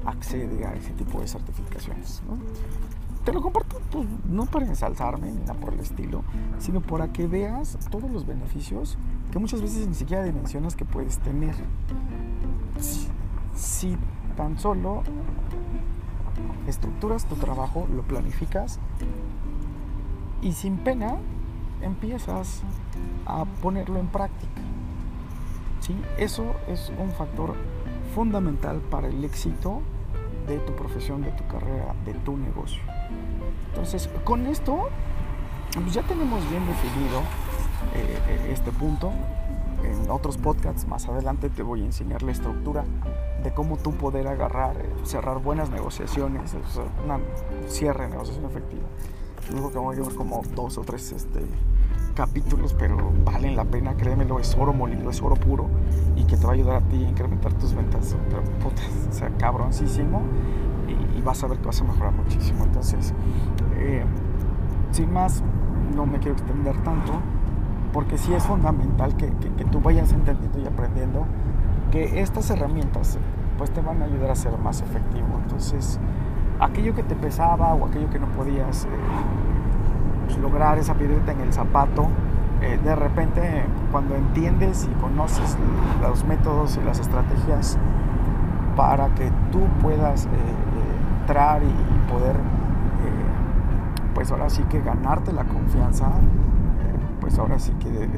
accede 0.07 0.66
a 0.66 0.74
ese 0.74 0.92
tipo 0.92 1.20
de 1.20 1.29
certificaciones. 1.29 2.22
Te 3.25 3.33
lo 3.33 3.41
comparto 3.41 3.81
pues, 3.91 4.07
no 4.29 4.45
para 4.45 4.67
ensalzarme 4.67 5.33
ni 5.33 5.41
nada 5.41 5.55
por 5.55 5.73
el 5.73 5.81
estilo, 5.81 6.23
sino 6.59 6.83
para 6.83 7.13
que 7.13 7.27
veas 7.27 7.79
todos 7.91 8.11
los 8.11 8.27
beneficios 8.27 8.99
que 9.33 9.39
muchas 9.39 9.63
veces 9.63 9.89
ni 9.89 9.95
siquiera 9.95 10.23
dimensionas 10.25 10.77
que 10.77 10.85
puedes 10.85 11.19
tener. 11.19 11.55
si 13.55 13.97
tan 14.37 14.59
solo 14.59 15.03
estructuras 16.67 17.25
tu 17.27 17.37
trabajo, 17.37 17.87
lo 17.95 18.03
planificas 18.03 18.79
y 20.43 20.53
sin 20.53 20.77
pena 20.77 21.17
empiezas 21.81 22.63
a 23.27 23.45
ponerlo 23.63 23.99
en 23.99 24.09
práctica. 24.09 24.53
¿Sí? 25.81 25.95
Eso 26.19 26.45
es 26.69 26.93
un 26.99 27.11
factor 27.13 27.55
fundamental 28.15 28.81
para 28.91 29.09
el 29.09 29.25
éxito 29.25 29.83
de 30.47 30.59
tu 30.59 30.75
profesión, 30.75 31.23
de 31.23 31.33
tu 31.33 31.47
carrera, 31.47 31.95
de 32.05 32.15
tu 32.15 32.37
negocio. 32.37 32.83
Entonces, 33.75 34.09
con 34.23 34.47
esto 34.47 34.89
pues 35.83 35.93
ya 35.93 36.03
tenemos 36.03 36.49
bien 36.49 36.65
definido 36.65 37.21
eh, 37.93 38.53
este 38.53 38.71
punto. 38.71 39.13
En 39.83 40.09
otros 40.09 40.37
podcasts 40.37 40.87
más 40.87 41.09
adelante 41.09 41.51
te 41.51 41.65
voy 41.65 41.83
a 41.83 41.85
enseñar 41.85 42.23
la 42.23 42.31
estructura 42.31 42.85
de 43.43 43.53
cómo 43.53 43.77
tú 43.77 43.93
poder 43.93 44.29
agarrar, 44.29 44.77
eh, 44.77 44.89
cerrar 45.03 45.43
buenas 45.43 45.71
negociaciones, 45.71 46.55
un 46.55 47.69
cierre 47.69 48.05
de 48.05 48.11
negociación 48.11 48.47
efectiva. 48.47 48.85
Digo 49.53 49.73
que 49.73 49.79
voy 49.79 49.97
a 49.97 49.99
llevar 49.99 50.15
como 50.15 50.41
dos 50.55 50.79
o 50.79 50.83
tres 50.83 51.11
este, 51.11 51.41
capítulos, 52.15 52.75
pero 52.79 52.97
valen 53.25 53.57
la 53.57 53.65
pena, 53.65 53.97
créemelo, 53.97 54.39
es 54.39 54.57
oro 54.57 54.73
molido, 54.73 55.11
es 55.11 55.21
oro 55.21 55.35
puro 55.35 55.67
y 56.15 56.25
que 56.25 56.37
te 56.37 56.45
va 56.47 56.53
a 56.53 56.55
ayudar 56.55 56.77
a 56.77 56.89
ti 56.89 57.05
a 57.05 57.09
incrementar 57.09 57.53
tus 57.55 57.75
ventas, 57.75 58.17
pero 58.31 58.43
puta, 58.61 58.83
o 59.11 59.13
sea, 59.13 59.31
cabroncísimo 59.37 60.23
vas 61.25 61.43
a 61.43 61.49
ver 61.49 61.59
que 61.59 61.67
vas 61.67 61.81
a 61.81 61.85
mejorar 61.85 62.13
muchísimo. 62.13 62.65
Entonces, 62.65 63.15
eh, 63.77 64.05
sin 64.91 65.13
más, 65.13 65.43
no 65.97 66.07
me 66.07 66.19
quiero 66.19 66.33
extender 66.33 66.77
tanto, 66.83 67.13
porque 67.93 68.19
sí 68.19 68.33
es 68.35 68.45
fundamental 68.45 69.17
que, 69.17 69.29
tú 69.71 69.81
vayas 69.81 70.13
entendiendo 70.13 70.59
y 70.59 70.67
aprendiendo 70.67 71.27
que 71.91 72.21
estas 72.21 72.51
herramientas 72.51 73.19
pues 73.57 73.71
te 73.71 73.81
van 73.81 74.03
a 74.03 74.07
ayudar 74.07 74.31
a 74.31 74.35
ser 74.35 74.57
más 74.59 74.83
efectivo. 74.83 75.27
Entonces, 75.43 75.99
aquello 76.61 76.95
que 76.95 77.03
te 77.03 77.15
pesaba 77.15 77.75
o 77.75 77.87
aquello 77.87 78.11
que 78.11 78.19
no 78.19 78.27
podías 78.29 78.85
eh, 78.85 78.89
pues, 80.27 80.39
lograr 80.39 80.79
esa 80.79 80.95
piedrita 80.95 81.33
en 81.33 81.41
el 81.41 81.53
zapato, 81.53 82.09
eh, 82.63 82.79
de 82.83 82.97
repente 82.97 83.65
cuando 83.93 84.17
entiendes 84.17 84.89
y 84.91 85.01
conoces 85.01 85.57
los 86.03 86.25
métodos 86.25 86.79
y 86.81 86.85
las 86.85 86.99
estrategias 86.99 87.79
para 88.77 89.15
que 89.15 89.31
tú 89.53 89.61
puedas 89.83 90.27
entrar 91.25 91.63
y 91.63 92.11
poder, 92.13 92.37
pues 94.15 94.31
ahora 94.31 94.51
sí 94.51 94.63
que 94.65 94.81
ganarte 94.83 95.33
la 95.33 95.45
confianza, 95.45 96.11
pues 97.21 97.39
ahora 97.39 97.59
sí 97.59 97.73
que 97.81 97.89
de, 97.89 98.09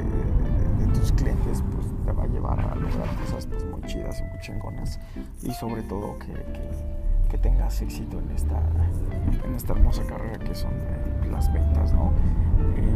tus 0.93 1.11
clientes, 1.13 1.63
pues 1.71 1.85
te 2.05 2.11
va 2.11 2.23
a 2.23 2.27
llevar 2.27 2.59
a 2.59 2.75
lograr 2.75 3.07
cosas 3.21 3.45
pues, 3.45 3.65
muy 3.65 3.81
chidas 3.83 4.19
y 4.19 4.23
muy 4.23 4.39
chingonas 4.39 4.99
y 5.43 5.51
sobre 5.51 5.83
todo 5.83 6.17
que, 6.19 6.33
que, 7.29 7.37
tengas 7.37 7.81
éxito 7.81 8.19
en 8.19 8.31
esta, 8.31 8.59
en 9.45 9.53
esta 9.53 9.73
hermosa 9.73 10.03
carrera 10.03 10.39
que 10.39 10.55
son 10.55 10.71
eh, 10.71 11.29
las 11.31 11.51
ventas, 11.53 11.93
¿no? 11.93 12.11
Eh, 12.75 12.95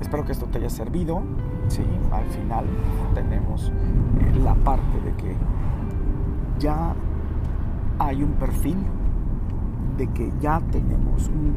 espero 0.00 0.24
que 0.24 0.32
esto 0.32 0.46
te 0.46 0.58
haya 0.58 0.70
servido, 0.70 1.22
¿sí? 1.68 1.84
Al 2.10 2.26
final 2.26 2.66
tenemos 3.14 3.68
eh, 3.70 4.38
la 4.42 4.54
parte 4.54 5.00
de 5.04 5.12
que 5.14 5.36
ya 6.58 6.94
hay 7.98 8.22
un 8.22 8.32
perfil, 8.32 8.76
de 9.96 10.06
que 10.08 10.32
ya 10.40 10.60
tenemos 10.70 11.28
un, 11.28 11.56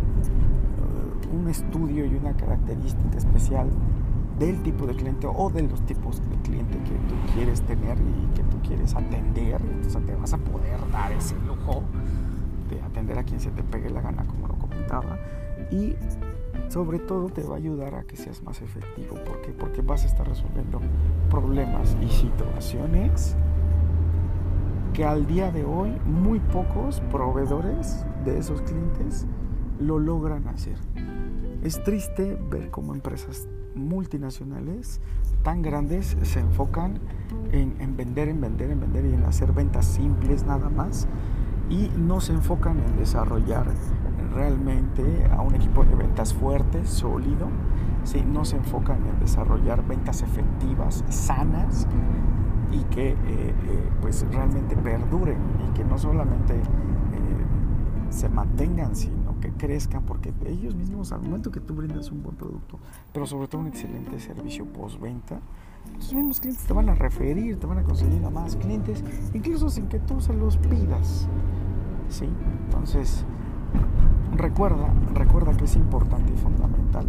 un 1.38 1.48
estudio 1.50 2.06
y 2.06 2.16
una 2.16 2.34
característica 2.36 3.18
especial 3.18 3.70
del 4.40 4.62
tipo 4.64 4.88
de 4.88 4.96
cliente 4.96 5.28
o 5.28 5.50
de 5.50 5.64
los 5.64 5.82
tipos 5.86 6.22
de 6.30 6.38
cliente 6.38 6.78
que 6.80 6.96
tú 7.10 7.16
quieres 7.34 7.62
tener 7.64 7.98
y 8.00 8.36
que 8.36 8.44
tú 8.44 8.58
quieres 8.66 8.96
atender. 8.96 9.62
Entonces 9.62 10.06
te 10.06 10.16
vas 10.16 10.34
a 10.34 10.38
poder 10.38 10.80
dar 10.92 11.12
ese 11.12 11.36
lujo 11.46 11.84
de 12.70 12.82
atender 12.82 13.20
a 13.20 13.24
quien 13.24 13.40
se 13.40 13.52
te 13.52 13.64
pegue 13.64 13.90
la 13.90 14.02
gana, 14.02 14.26
como 14.26 14.48
lo 14.48 14.56
comentaba. 14.56 15.18
Y 15.72 15.96
sobre 16.70 17.00
todo 17.00 17.30
te 17.30 17.44
va 17.44 17.56
a 17.56 17.58
ayudar 17.58 17.96
a 17.96 18.04
que 18.04 18.16
seas 18.16 18.42
más 18.44 18.62
efectivo. 18.62 19.16
¿Por 19.26 19.42
qué? 19.42 19.52
Porque 19.52 19.82
vas 19.82 20.06
a 20.06 20.08
estar 20.08 20.26
resolviendo 20.26 20.80
problemas 21.30 21.98
y 22.02 22.08
situaciones 22.08 23.36
que 25.00 25.06
al 25.06 25.26
día 25.26 25.50
de 25.50 25.64
hoy 25.64 25.98
muy 26.06 26.42
pocos 26.42 27.00
proveedores 27.10 28.06
de 28.26 28.38
esos 28.38 28.62
clientes 28.64 29.26
lo 29.80 29.98
logran 29.98 30.46
hacer. 30.50 30.76
Es 31.64 31.82
triste 31.86 32.38
ver 32.52 32.70
cómo 32.70 32.94
empresas 32.94 33.48
multinacionales 33.76 35.00
tan 35.42 35.62
grandes 35.62 36.18
se 36.24 36.42
enfocan 36.42 37.00
en, 37.54 37.96
vender, 37.96 38.28
en 38.28 38.42
vender, 38.42 38.72
en 38.72 38.82
vender 38.82 39.06
y 39.06 39.14
en 39.14 39.24
hacer 39.24 39.54
ventas 39.54 39.86
simples 39.86 40.46
nada 40.46 40.68
más 40.68 41.08
y 41.70 41.90
no 41.98 42.20
se 42.20 42.34
enfocan 42.34 42.78
en 42.82 42.98
desarrollar 42.98 43.68
realmente 44.34 45.26
a 45.32 45.40
un 45.40 45.56
equipo 45.56 45.86
de 45.86 45.96
ventas 45.96 46.34
fuerte, 46.34 46.86
sólido, 46.86 47.48
¿sí? 48.04 48.22
no 48.28 48.44
se 48.44 48.58
enfocan 48.58 48.98
en 49.08 49.18
desarrollar 49.22 49.82
ventas 49.88 50.24
efectivas, 50.24 51.06
sanas 51.08 51.88
y 52.72 52.84
que 52.86 53.10
eh, 53.10 53.16
eh, 53.28 53.54
pues 54.02 54.26
realmente 54.32 54.76
perduren 54.76 55.38
y 55.68 55.74
que 55.74 55.84
no 55.84 55.98
solamente 55.98 56.56
eh, 56.56 56.62
se 58.10 58.30
mantengan, 58.30 58.96
sino 58.96 59.40
que 59.40 59.52
crezcan, 59.52 60.04
porque 60.04 60.34
ellos 60.46 60.76
mismos 60.76 61.12
al 61.12 61.22
momento 61.22 61.52
que 61.52 61.60
tú 61.60 61.74
brindas 61.74 62.12
un 62.12 62.22
buen 62.24 62.36
producto, 62.36 62.80
pero 63.14 63.26
sobre 63.26 63.48
todo 63.48 63.62
un 63.62 63.68
excelente 63.68 64.20
servicio 64.20 64.66
postventa, 64.66 65.40
los 65.96 66.14
mismos 66.14 66.40
clientes 66.40 66.66
te 66.66 66.74
van 66.74 66.90
a 66.90 66.96
referir, 66.96 67.60
te 67.60 67.66
van 67.66 67.80
a 67.80 67.84
conseguir 67.84 68.24
a 68.24 68.30
más 68.30 68.56
clientes, 68.56 69.04
incluso 69.34 69.70
sin 69.70 69.88
que 69.88 70.00
tú 70.00 70.20
se 70.22 70.34
los 70.34 70.58
pidas. 70.58 71.28
¿Sí? 72.10 72.28
Entonces, 72.66 73.24
recuerda, 74.36 74.92
recuerda 75.14 75.56
que 75.56 75.66
es 75.66 75.76
importante 75.76 76.34
y 76.34 76.38
fundamental 76.38 77.08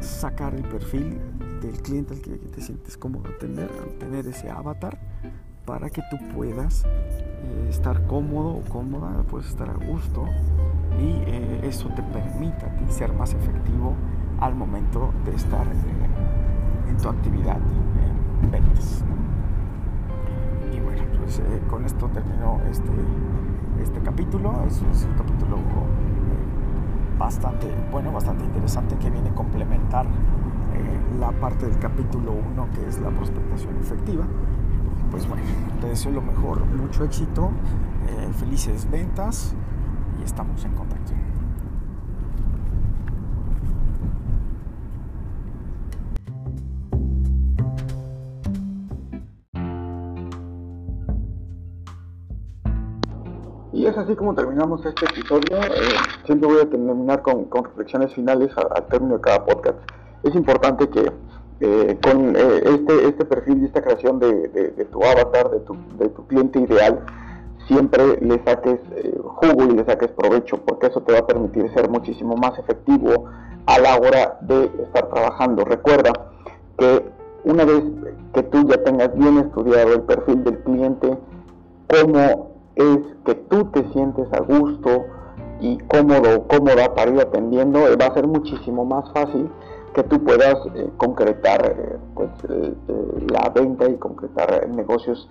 sacar 0.00 0.54
el 0.54 0.62
perfil 0.62 1.18
del 1.66 1.82
cliente 1.82 2.14
al 2.14 2.20
que 2.20 2.30
te 2.30 2.60
sientes 2.60 2.96
cómodo 2.96 3.30
tener, 3.38 3.70
tener 3.98 4.26
ese 4.26 4.50
avatar 4.50 4.98
para 5.64 5.90
que 5.90 6.02
tú 6.10 6.16
puedas 6.34 6.84
eh, 6.84 7.66
estar 7.68 8.06
cómodo 8.06 8.50
o 8.50 8.62
cómoda, 8.62 9.22
puedes 9.28 9.48
estar 9.48 9.68
a 9.68 9.74
gusto 9.74 10.24
y 10.98 11.22
eh, 11.26 11.60
eso 11.64 11.88
te 11.90 12.02
permita 12.02 12.72
ser 12.88 13.12
más 13.12 13.34
efectivo 13.34 13.94
al 14.40 14.54
momento 14.54 15.12
de 15.24 15.34
estar 15.34 15.66
eh, 15.66 16.88
en 16.88 16.96
tu 16.96 17.08
actividad 17.08 17.58
en 18.42 18.50
ventas. 18.50 19.04
Y 20.72 20.78
bueno, 20.80 21.02
pues 21.18 21.42
con 21.68 21.84
esto 21.84 22.08
terminó 22.08 22.60
este, 22.70 22.92
este 23.82 24.00
capítulo. 24.00 24.64
Es, 24.66 24.76
es 24.82 25.04
un 25.04 25.14
capítulo 25.14 25.58
bastante 27.18 27.66
bueno, 27.90 28.12
bastante 28.12 28.44
interesante 28.44 28.96
que 28.96 29.10
viene 29.10 29.30
a 29.30 29.34
complementar 29.34 30.06
la 31.20 31.30
parte 31.32 31.66
del 31.66 31.78
capítulo 31.78 32.32
1 32.32 32.68
que 32.74 32.88
es 32.88 33.00
la 33.00 33.10
prospectación 33.10 33.76
efectiva. 33.80 34.24
Pues 35.10 35.28
bueno, 35.28 35.44
te 35.80 35.88
deseo 35.88 36.12
lo 36.12 36.22
mejor, 36.22 36.64
mucho 36.66 37.04
éxito, 37.04 37.50
eh, 38.08 38.28
felices 38.38 38.90
ventas 38.90 39.54
y 40.20 40.24
estamos 40.24 40.64
en 40.64 40.72
contacto. 40.72 41.12
Y 53.72 53.84
es 53.84 53.96
así 53.98 54.16
como 54.16 54.34
terminamos 54.34 54.84
este 54.86 55.04
episodio. 55.04 55.58
Eh, 55.58 55.96
siempre 56.24 56.48
voy 56.48 56.62
a 56.62 56.70
terminar 56.70 57.20
con, 57.20 57.46
reflexiones 57.50 58.14
finales 58.14 58.50
al 58.56 58.86
término 58.86 59.16
de 59.16 59.20
cada 59.20 59.44
podcast 59.44 59.78
es 60.28 60.34
importante 60.34 60.88
que 60.88 61.12
eh, 61.58 61.98
con 62.02 62.36
eh, 62.36 62.60
este, 62.64 63.08
este 63.08 63.24
perfil 63.24 63.62
y 63.62 63.64
esta 63.66 63.80
creación 63.80 64.18
de, 64.18 64.86
tu 64.92 65.02
avatar, 65.02 65.50
de 65.50 66.08
tu, 66.10 66.26
cliente 66.26 66.60
ideal, 66.60 67.00
siempre 67.66 68.18
le 68.20 68.42
saques 68.44 68.78
eh, 68.94 69.18
jugo 69.22 69.64
y 69.64 69.74
le 69.74 69.84
saques 69.86 70.10
provecho, 70.10 70.58
porque 70.58 70.88
eso 70.88 71.00
te 71.00 71.12
va 71.12 71.20
a 71.20 71.26
permitir 71.26 71.72
ser 71.72 71.88
muchísimo 71.88 72.36
más 72.36 72.58
efectivo 72.58 73.24
a 73.64 73.78
la 73.78 73.96
hora 73.96 74.38
de 74.42 74.70
estar 74.84 75.08
trabajando. 75.08 75.64
Recuerda 75.64 76.12
que 76.76 77.06
una 77.44 77.64
vez 77.64 77.82
que 78.34 78.42
tú 78.42 78.68
ya 78.68 78.82
tengas 78.84 79.16
bien 79.16 79.38
estudiado 79.38 79.94
el 79.94 80.02
perfil 80.02 80.44
del 80.44 80.58
cliente, 80.58 81.16
cómo 81.88 82.50
es 82.74 82.98
que 83.24 83.34
tú 83.34 83.64
te 83.70 83.82
sientes 83.92 84.30
a 84.32 84.40
gusto 84.40 85.06
y 85.60 85.78
cómodo 85.88 86.46
cómoda 86.48 86.94
para 86.94 87.10
ir 87.10 87.20
atendiendo, 87.20 87.80
va 87.98 88.06
a 88.06 88.14
ser 88.14 88.26
muchísimo 88.26 88.84
más 88.84 89.10
fácil 89.12 89.48
que 89.94 90.02
tú 90.04 90.22
puedas 90.22 90.56
eh, 90.74 90.90
concretar 90.96 91.64
eh, 91.66 91.96
pues, 92.14 92.30
eh, 92.48 92.74
la 93.30 93.48
venta 93.50 93.88
y 93.88 93.96
concretar 93.96 94.68
negocios 94.68 95.28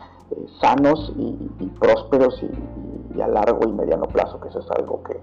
sanos 0.60 1.14
y, 1.18 1.68
prósperos 1.80 2.42
y, 3.16 3.22
a 3.22 3.28
largo 3.28 3.68
y 3.68 3.72
mediano 3.72 4.08
plazo, 4.08 4.40
que 4.40 4.50
eso 4.50 4.60
es 4.60 4.72
algo 4.72 5.02
que, 5.04 5.20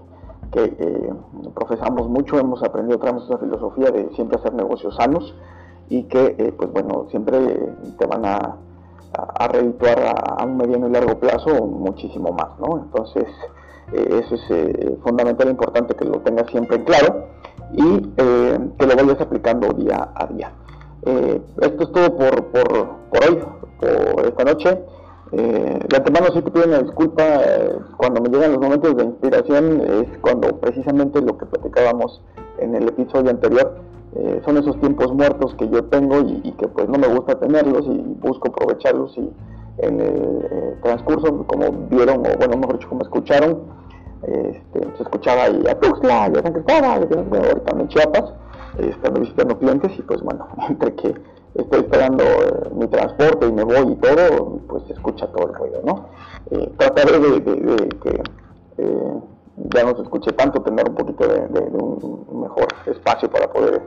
profesamos 1.53 2.07
mucho, 2.09 2.39
hemos 2.39 2.63
aprendido, 2.63 2.99
traemos 2.99 3.25
esa 3.25 3.37
filosofía 3.37 3.91
de 3.91 4.09
siempre 4.15 4.39
hacer 4.39 4.53
negocios 4.53 4.95
sanos 4.95 5.35
y 5.89 6.03
que, 6.03 6.53
pues 6.57 6.71
bueno, 6.71 7.07
siempre 7.09 7.37
te 7.97 8.05
van 8.05 8.25
a, 8.25 8.57
a, 9.13 9.47
redituar 9.47 9.99
a, 9.99 10.43
un 10.45 10.57
mediano 10.57 10.87
y 10.87 10.91
largo 10.91 11.19
plazo 11.19 11.65
muchísimo 11.65 12.31
más, 12.31 12.57
¿no? 12.59 12.77
Entonces, 12.77 13.27
eso 13.93 14.35
es 14.35 14.99
fundamental 15.03 15.47
e 15.47 15.51
importante 15.51 15.95
que 15.95 16.05
lo 16.05 16.19
tengas 16.19 16.49
siempre 16.51 16.77
en 16.77 16.83
claro 16.83 17.27
y 17.73 18.11
eh, 18.17 18.59
que 18.77 18.87
lo 18.87 18.95
vayas 18.95 19.21
aplicando 19.21 19.73
día 19.73 20.09
a 20.15 20.27
día. 20.27 20.51
Eh, 21.05 21.41
esto 21.61 21.83
es 21.83 21.91
todo 21.91 22.15
por, 22.15 22.45
por, 22.45 22.67
por, 23.09 23.29
hoy, 23.29 23.39
por 23.79 24.25
esta 24.25 24.43
noche. 24.45 24.81
Eh, 25.31 25.79
de 25.89 25.97
antemano 25.97 26.27
sí 26.33 26.41
te 26.41 26.51
pido 26.51 26.65
una 26.65 26.79
disculpa, 26.79 27.23
eh, 27.23 27.75
cuando 27.97 28.21
me 28.21 28.29
llegan 28.29 28.53
los 28.53 28.61
momentos 28.61 28.95
de 28.95 29.03
inspiración 29.03 29.81
es 29.81 30.17
cuando 30.21 30.59
precisamente 30.59 31.21
lo 31.21 31.37
que 31.37 31.45
platicábamos 31.47 32.21
en 32.59 32.75
el 32.75 32.87
episodio 32.87 33.31
anterior, 33.31 33.93
son 34.45 34.57
esos 34.57 34.79
tiempos 34.79 35.11
muertos 35.11 35.55
que 35.55 35.67
yo 35.69 35.85
tengo 35.85 36.19
y, 36.19 36.51
que 36.51 36.67
pues 36.67 36.87
no 36.87 36.99
me 36.99 37.07
gusta 37.07 37.39
tenerlos 37.39 37.83
y 37.87 37.97
busco 38.21 38.49
aprovecharlos 38.49 39.17
y 39.17 39.27
en 39.79 39.99
el 39.99 40.79
transcurso, 40.83 41.43
como 41.47 41.87
vieron, 41.89 42.19
o 42.19 42.37
bueno, 42.37 42.57
mejor 42.57 42.77
dicho, 42.77 42.89
como 42.89 43.01
escucharon, 43.01 43.63
este, 44.27 44.79
se 44.97 45.03
escuchaba 45.03 45.43
ahí 45.43 45.63
a 45.69 45.79
Tuxtla, 45.79 46.31
y 46.33 46.37
a 46.37 46.41
San 46.41 46.53
Cristóbal, 46.53 47.07
ahorita 47.11 47.79
en 47.79 47.87
Chiapas, 47.89 48.33
estando 48.77 49.19
visitando 49.19 49.57
clientes 49.57 49.91
y 49.97 50.01
pues 50.01 50.21
bueno, 50.21 50.47
entre 50.69 50.95
que 50.95 51.15
estoy 51.55 51.81
esperando 51.81 52.23
eh, 52.23 52.69
mi 52.73 52.87
transporte 52.87 53.47
y 53.47 53.51
me 53.51 53.63
voy 53.63 53.91
y 53.91 53.95
todo, 53.95 54.59
pues 54.67 54.83
se 54.87 54.93
escucha 54.93 55.27
todo 55.27 55.49
el 55.49 55.55
ruido, 55.55 55.81
¿no? 55.83 56.05
Eh, 56.51 56.71
trataré 56.77 57.19
de, 57.19 57.89
que 58.01 58.23
eh, 58.77 59.19
ya 59.75 59.83
no 59.83 59.95
se 59.95 60.03
escuche 60.03 60.31
tanto, 60.31 60.61
tener 60.61 60.87
un 60.87 60.95
poquito 60.95 61.27
de, 61.27 61.41
un 61.41 62.41
mejor 62.41 62.67
espacio 62.85 63.29
para 63.29 63.51
poder 63.51 63.81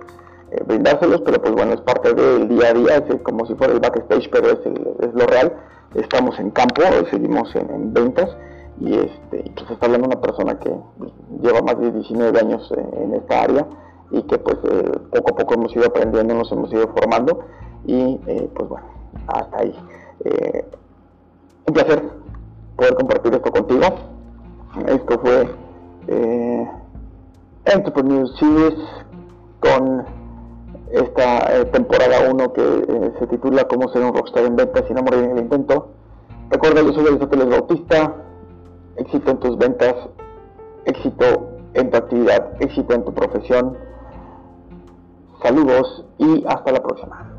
brindárselos, 0.64 1.22
pero 1.22 1.42
pues 1.42 1.54
bueno, 1.54 1.72
es 1.72 1.80
parte 1.80 2.14
del 2.14 2.48
día 2.48 2.68
a 2.68 2.72
día, 2.72 2.96
es 3.08 3.20
como 3.22 3.46
si 3.46 3.54
fuera 3.56 3.72
el 3.72 3.80
backstage, 3.80 4.30
pero 4.30 4.50
es 4.50 5.14
lo 5.14 5.26
real. 5.26 5.52
Estamos 5.94 6.38
en 6.38 6.50
campo, 6.50 6.82
seguimos 7.10 7.54
en 7.56 7.92
ventas 7.92 8.28
y 8.80 8.94
este 8.94 9.52
pues 9.54 9.70
está 9.70 9.86
hablando 9.86 10.08
una 10.08 10.20
persona 10.20 10.58
que 10.58 10.70
lleva 11.42 11.62
más 11.62 11.78
de 11.80 11.92
19 11.92 12.38
años 12.38 12.72
en, 12.76 13.14
esta 13.14 13.42
área 13.42 13.66
y 14.10 14.22
que 14.22 14.38
pues 14.38 14.56
eh, 14.64 14.98
poco 15.12 15.32
a 15.32 15.36
poco 15.36 15.54
hemos 15.54 15.74
ido 15.74 15.86
aprendiendo, 15.86 16.34
nos 16.34 16.52
hemos 16.52 16.72
ido 16.72 16.88
formando 16.88 17.40
y 17.86 18.20
eh, 18.26 18.50
pues 18.54 18.68
bueno, 18.68 18.86
hasta 19.28 19.58
ahí. 19.58 19.74
Eh, 20.24 20.64
un 21.66 21.74
placer 21.74 22.02
poder 22.76 22.94
compartir 22.94 23.34
esto 23.34 23.50
contigo. 23.50 23.82
Esto 24.86 25.18
fue 25.20 25.48
Entrepreneur 27.64 28.28
Series 28.38 28.74
con 29.58 30.04
esta 30.92 31.64
temporada 31.72 32.30
1 32.30 32.52
que 32.52 33.12
se 33.18 33.26
titula 33.26 33.66
Cómo 33.66 33.88
ser 33.88 34.02
un 34.04 34.14
rockstar 34.14 34.44
en 34.44 34.56
ventas 34.56 34.84
sin 34.86 34.98
amor 34.98 35.14
en 35.14 35.30
el 35.30 35.38
intento. 35.38 35.88
Recuerda, 36.50 36.82
yo 36.82 36.92
soy 36.92 37.06
Aristóteles 37.06 37.48
Bautista, 37.48 38.14
éxito 38.98 39.30
en 39.30 39.38
tus 39.38 39.56
ventas, 39.58 39.94
éxito 40.84 41.48
en 41.74 41.90
tu 41.90 41.96
actividad, 41.96 42.52
éxito 42.60 42.94
en 42.94 43.04
tu 43.04 43.12
profesión. 43.12 43.76
Saludos 45.42 46.04
y 46.18 46.44
hasta 46.46 46.72
la 46.72 46.82
próxima. 46.82 47.35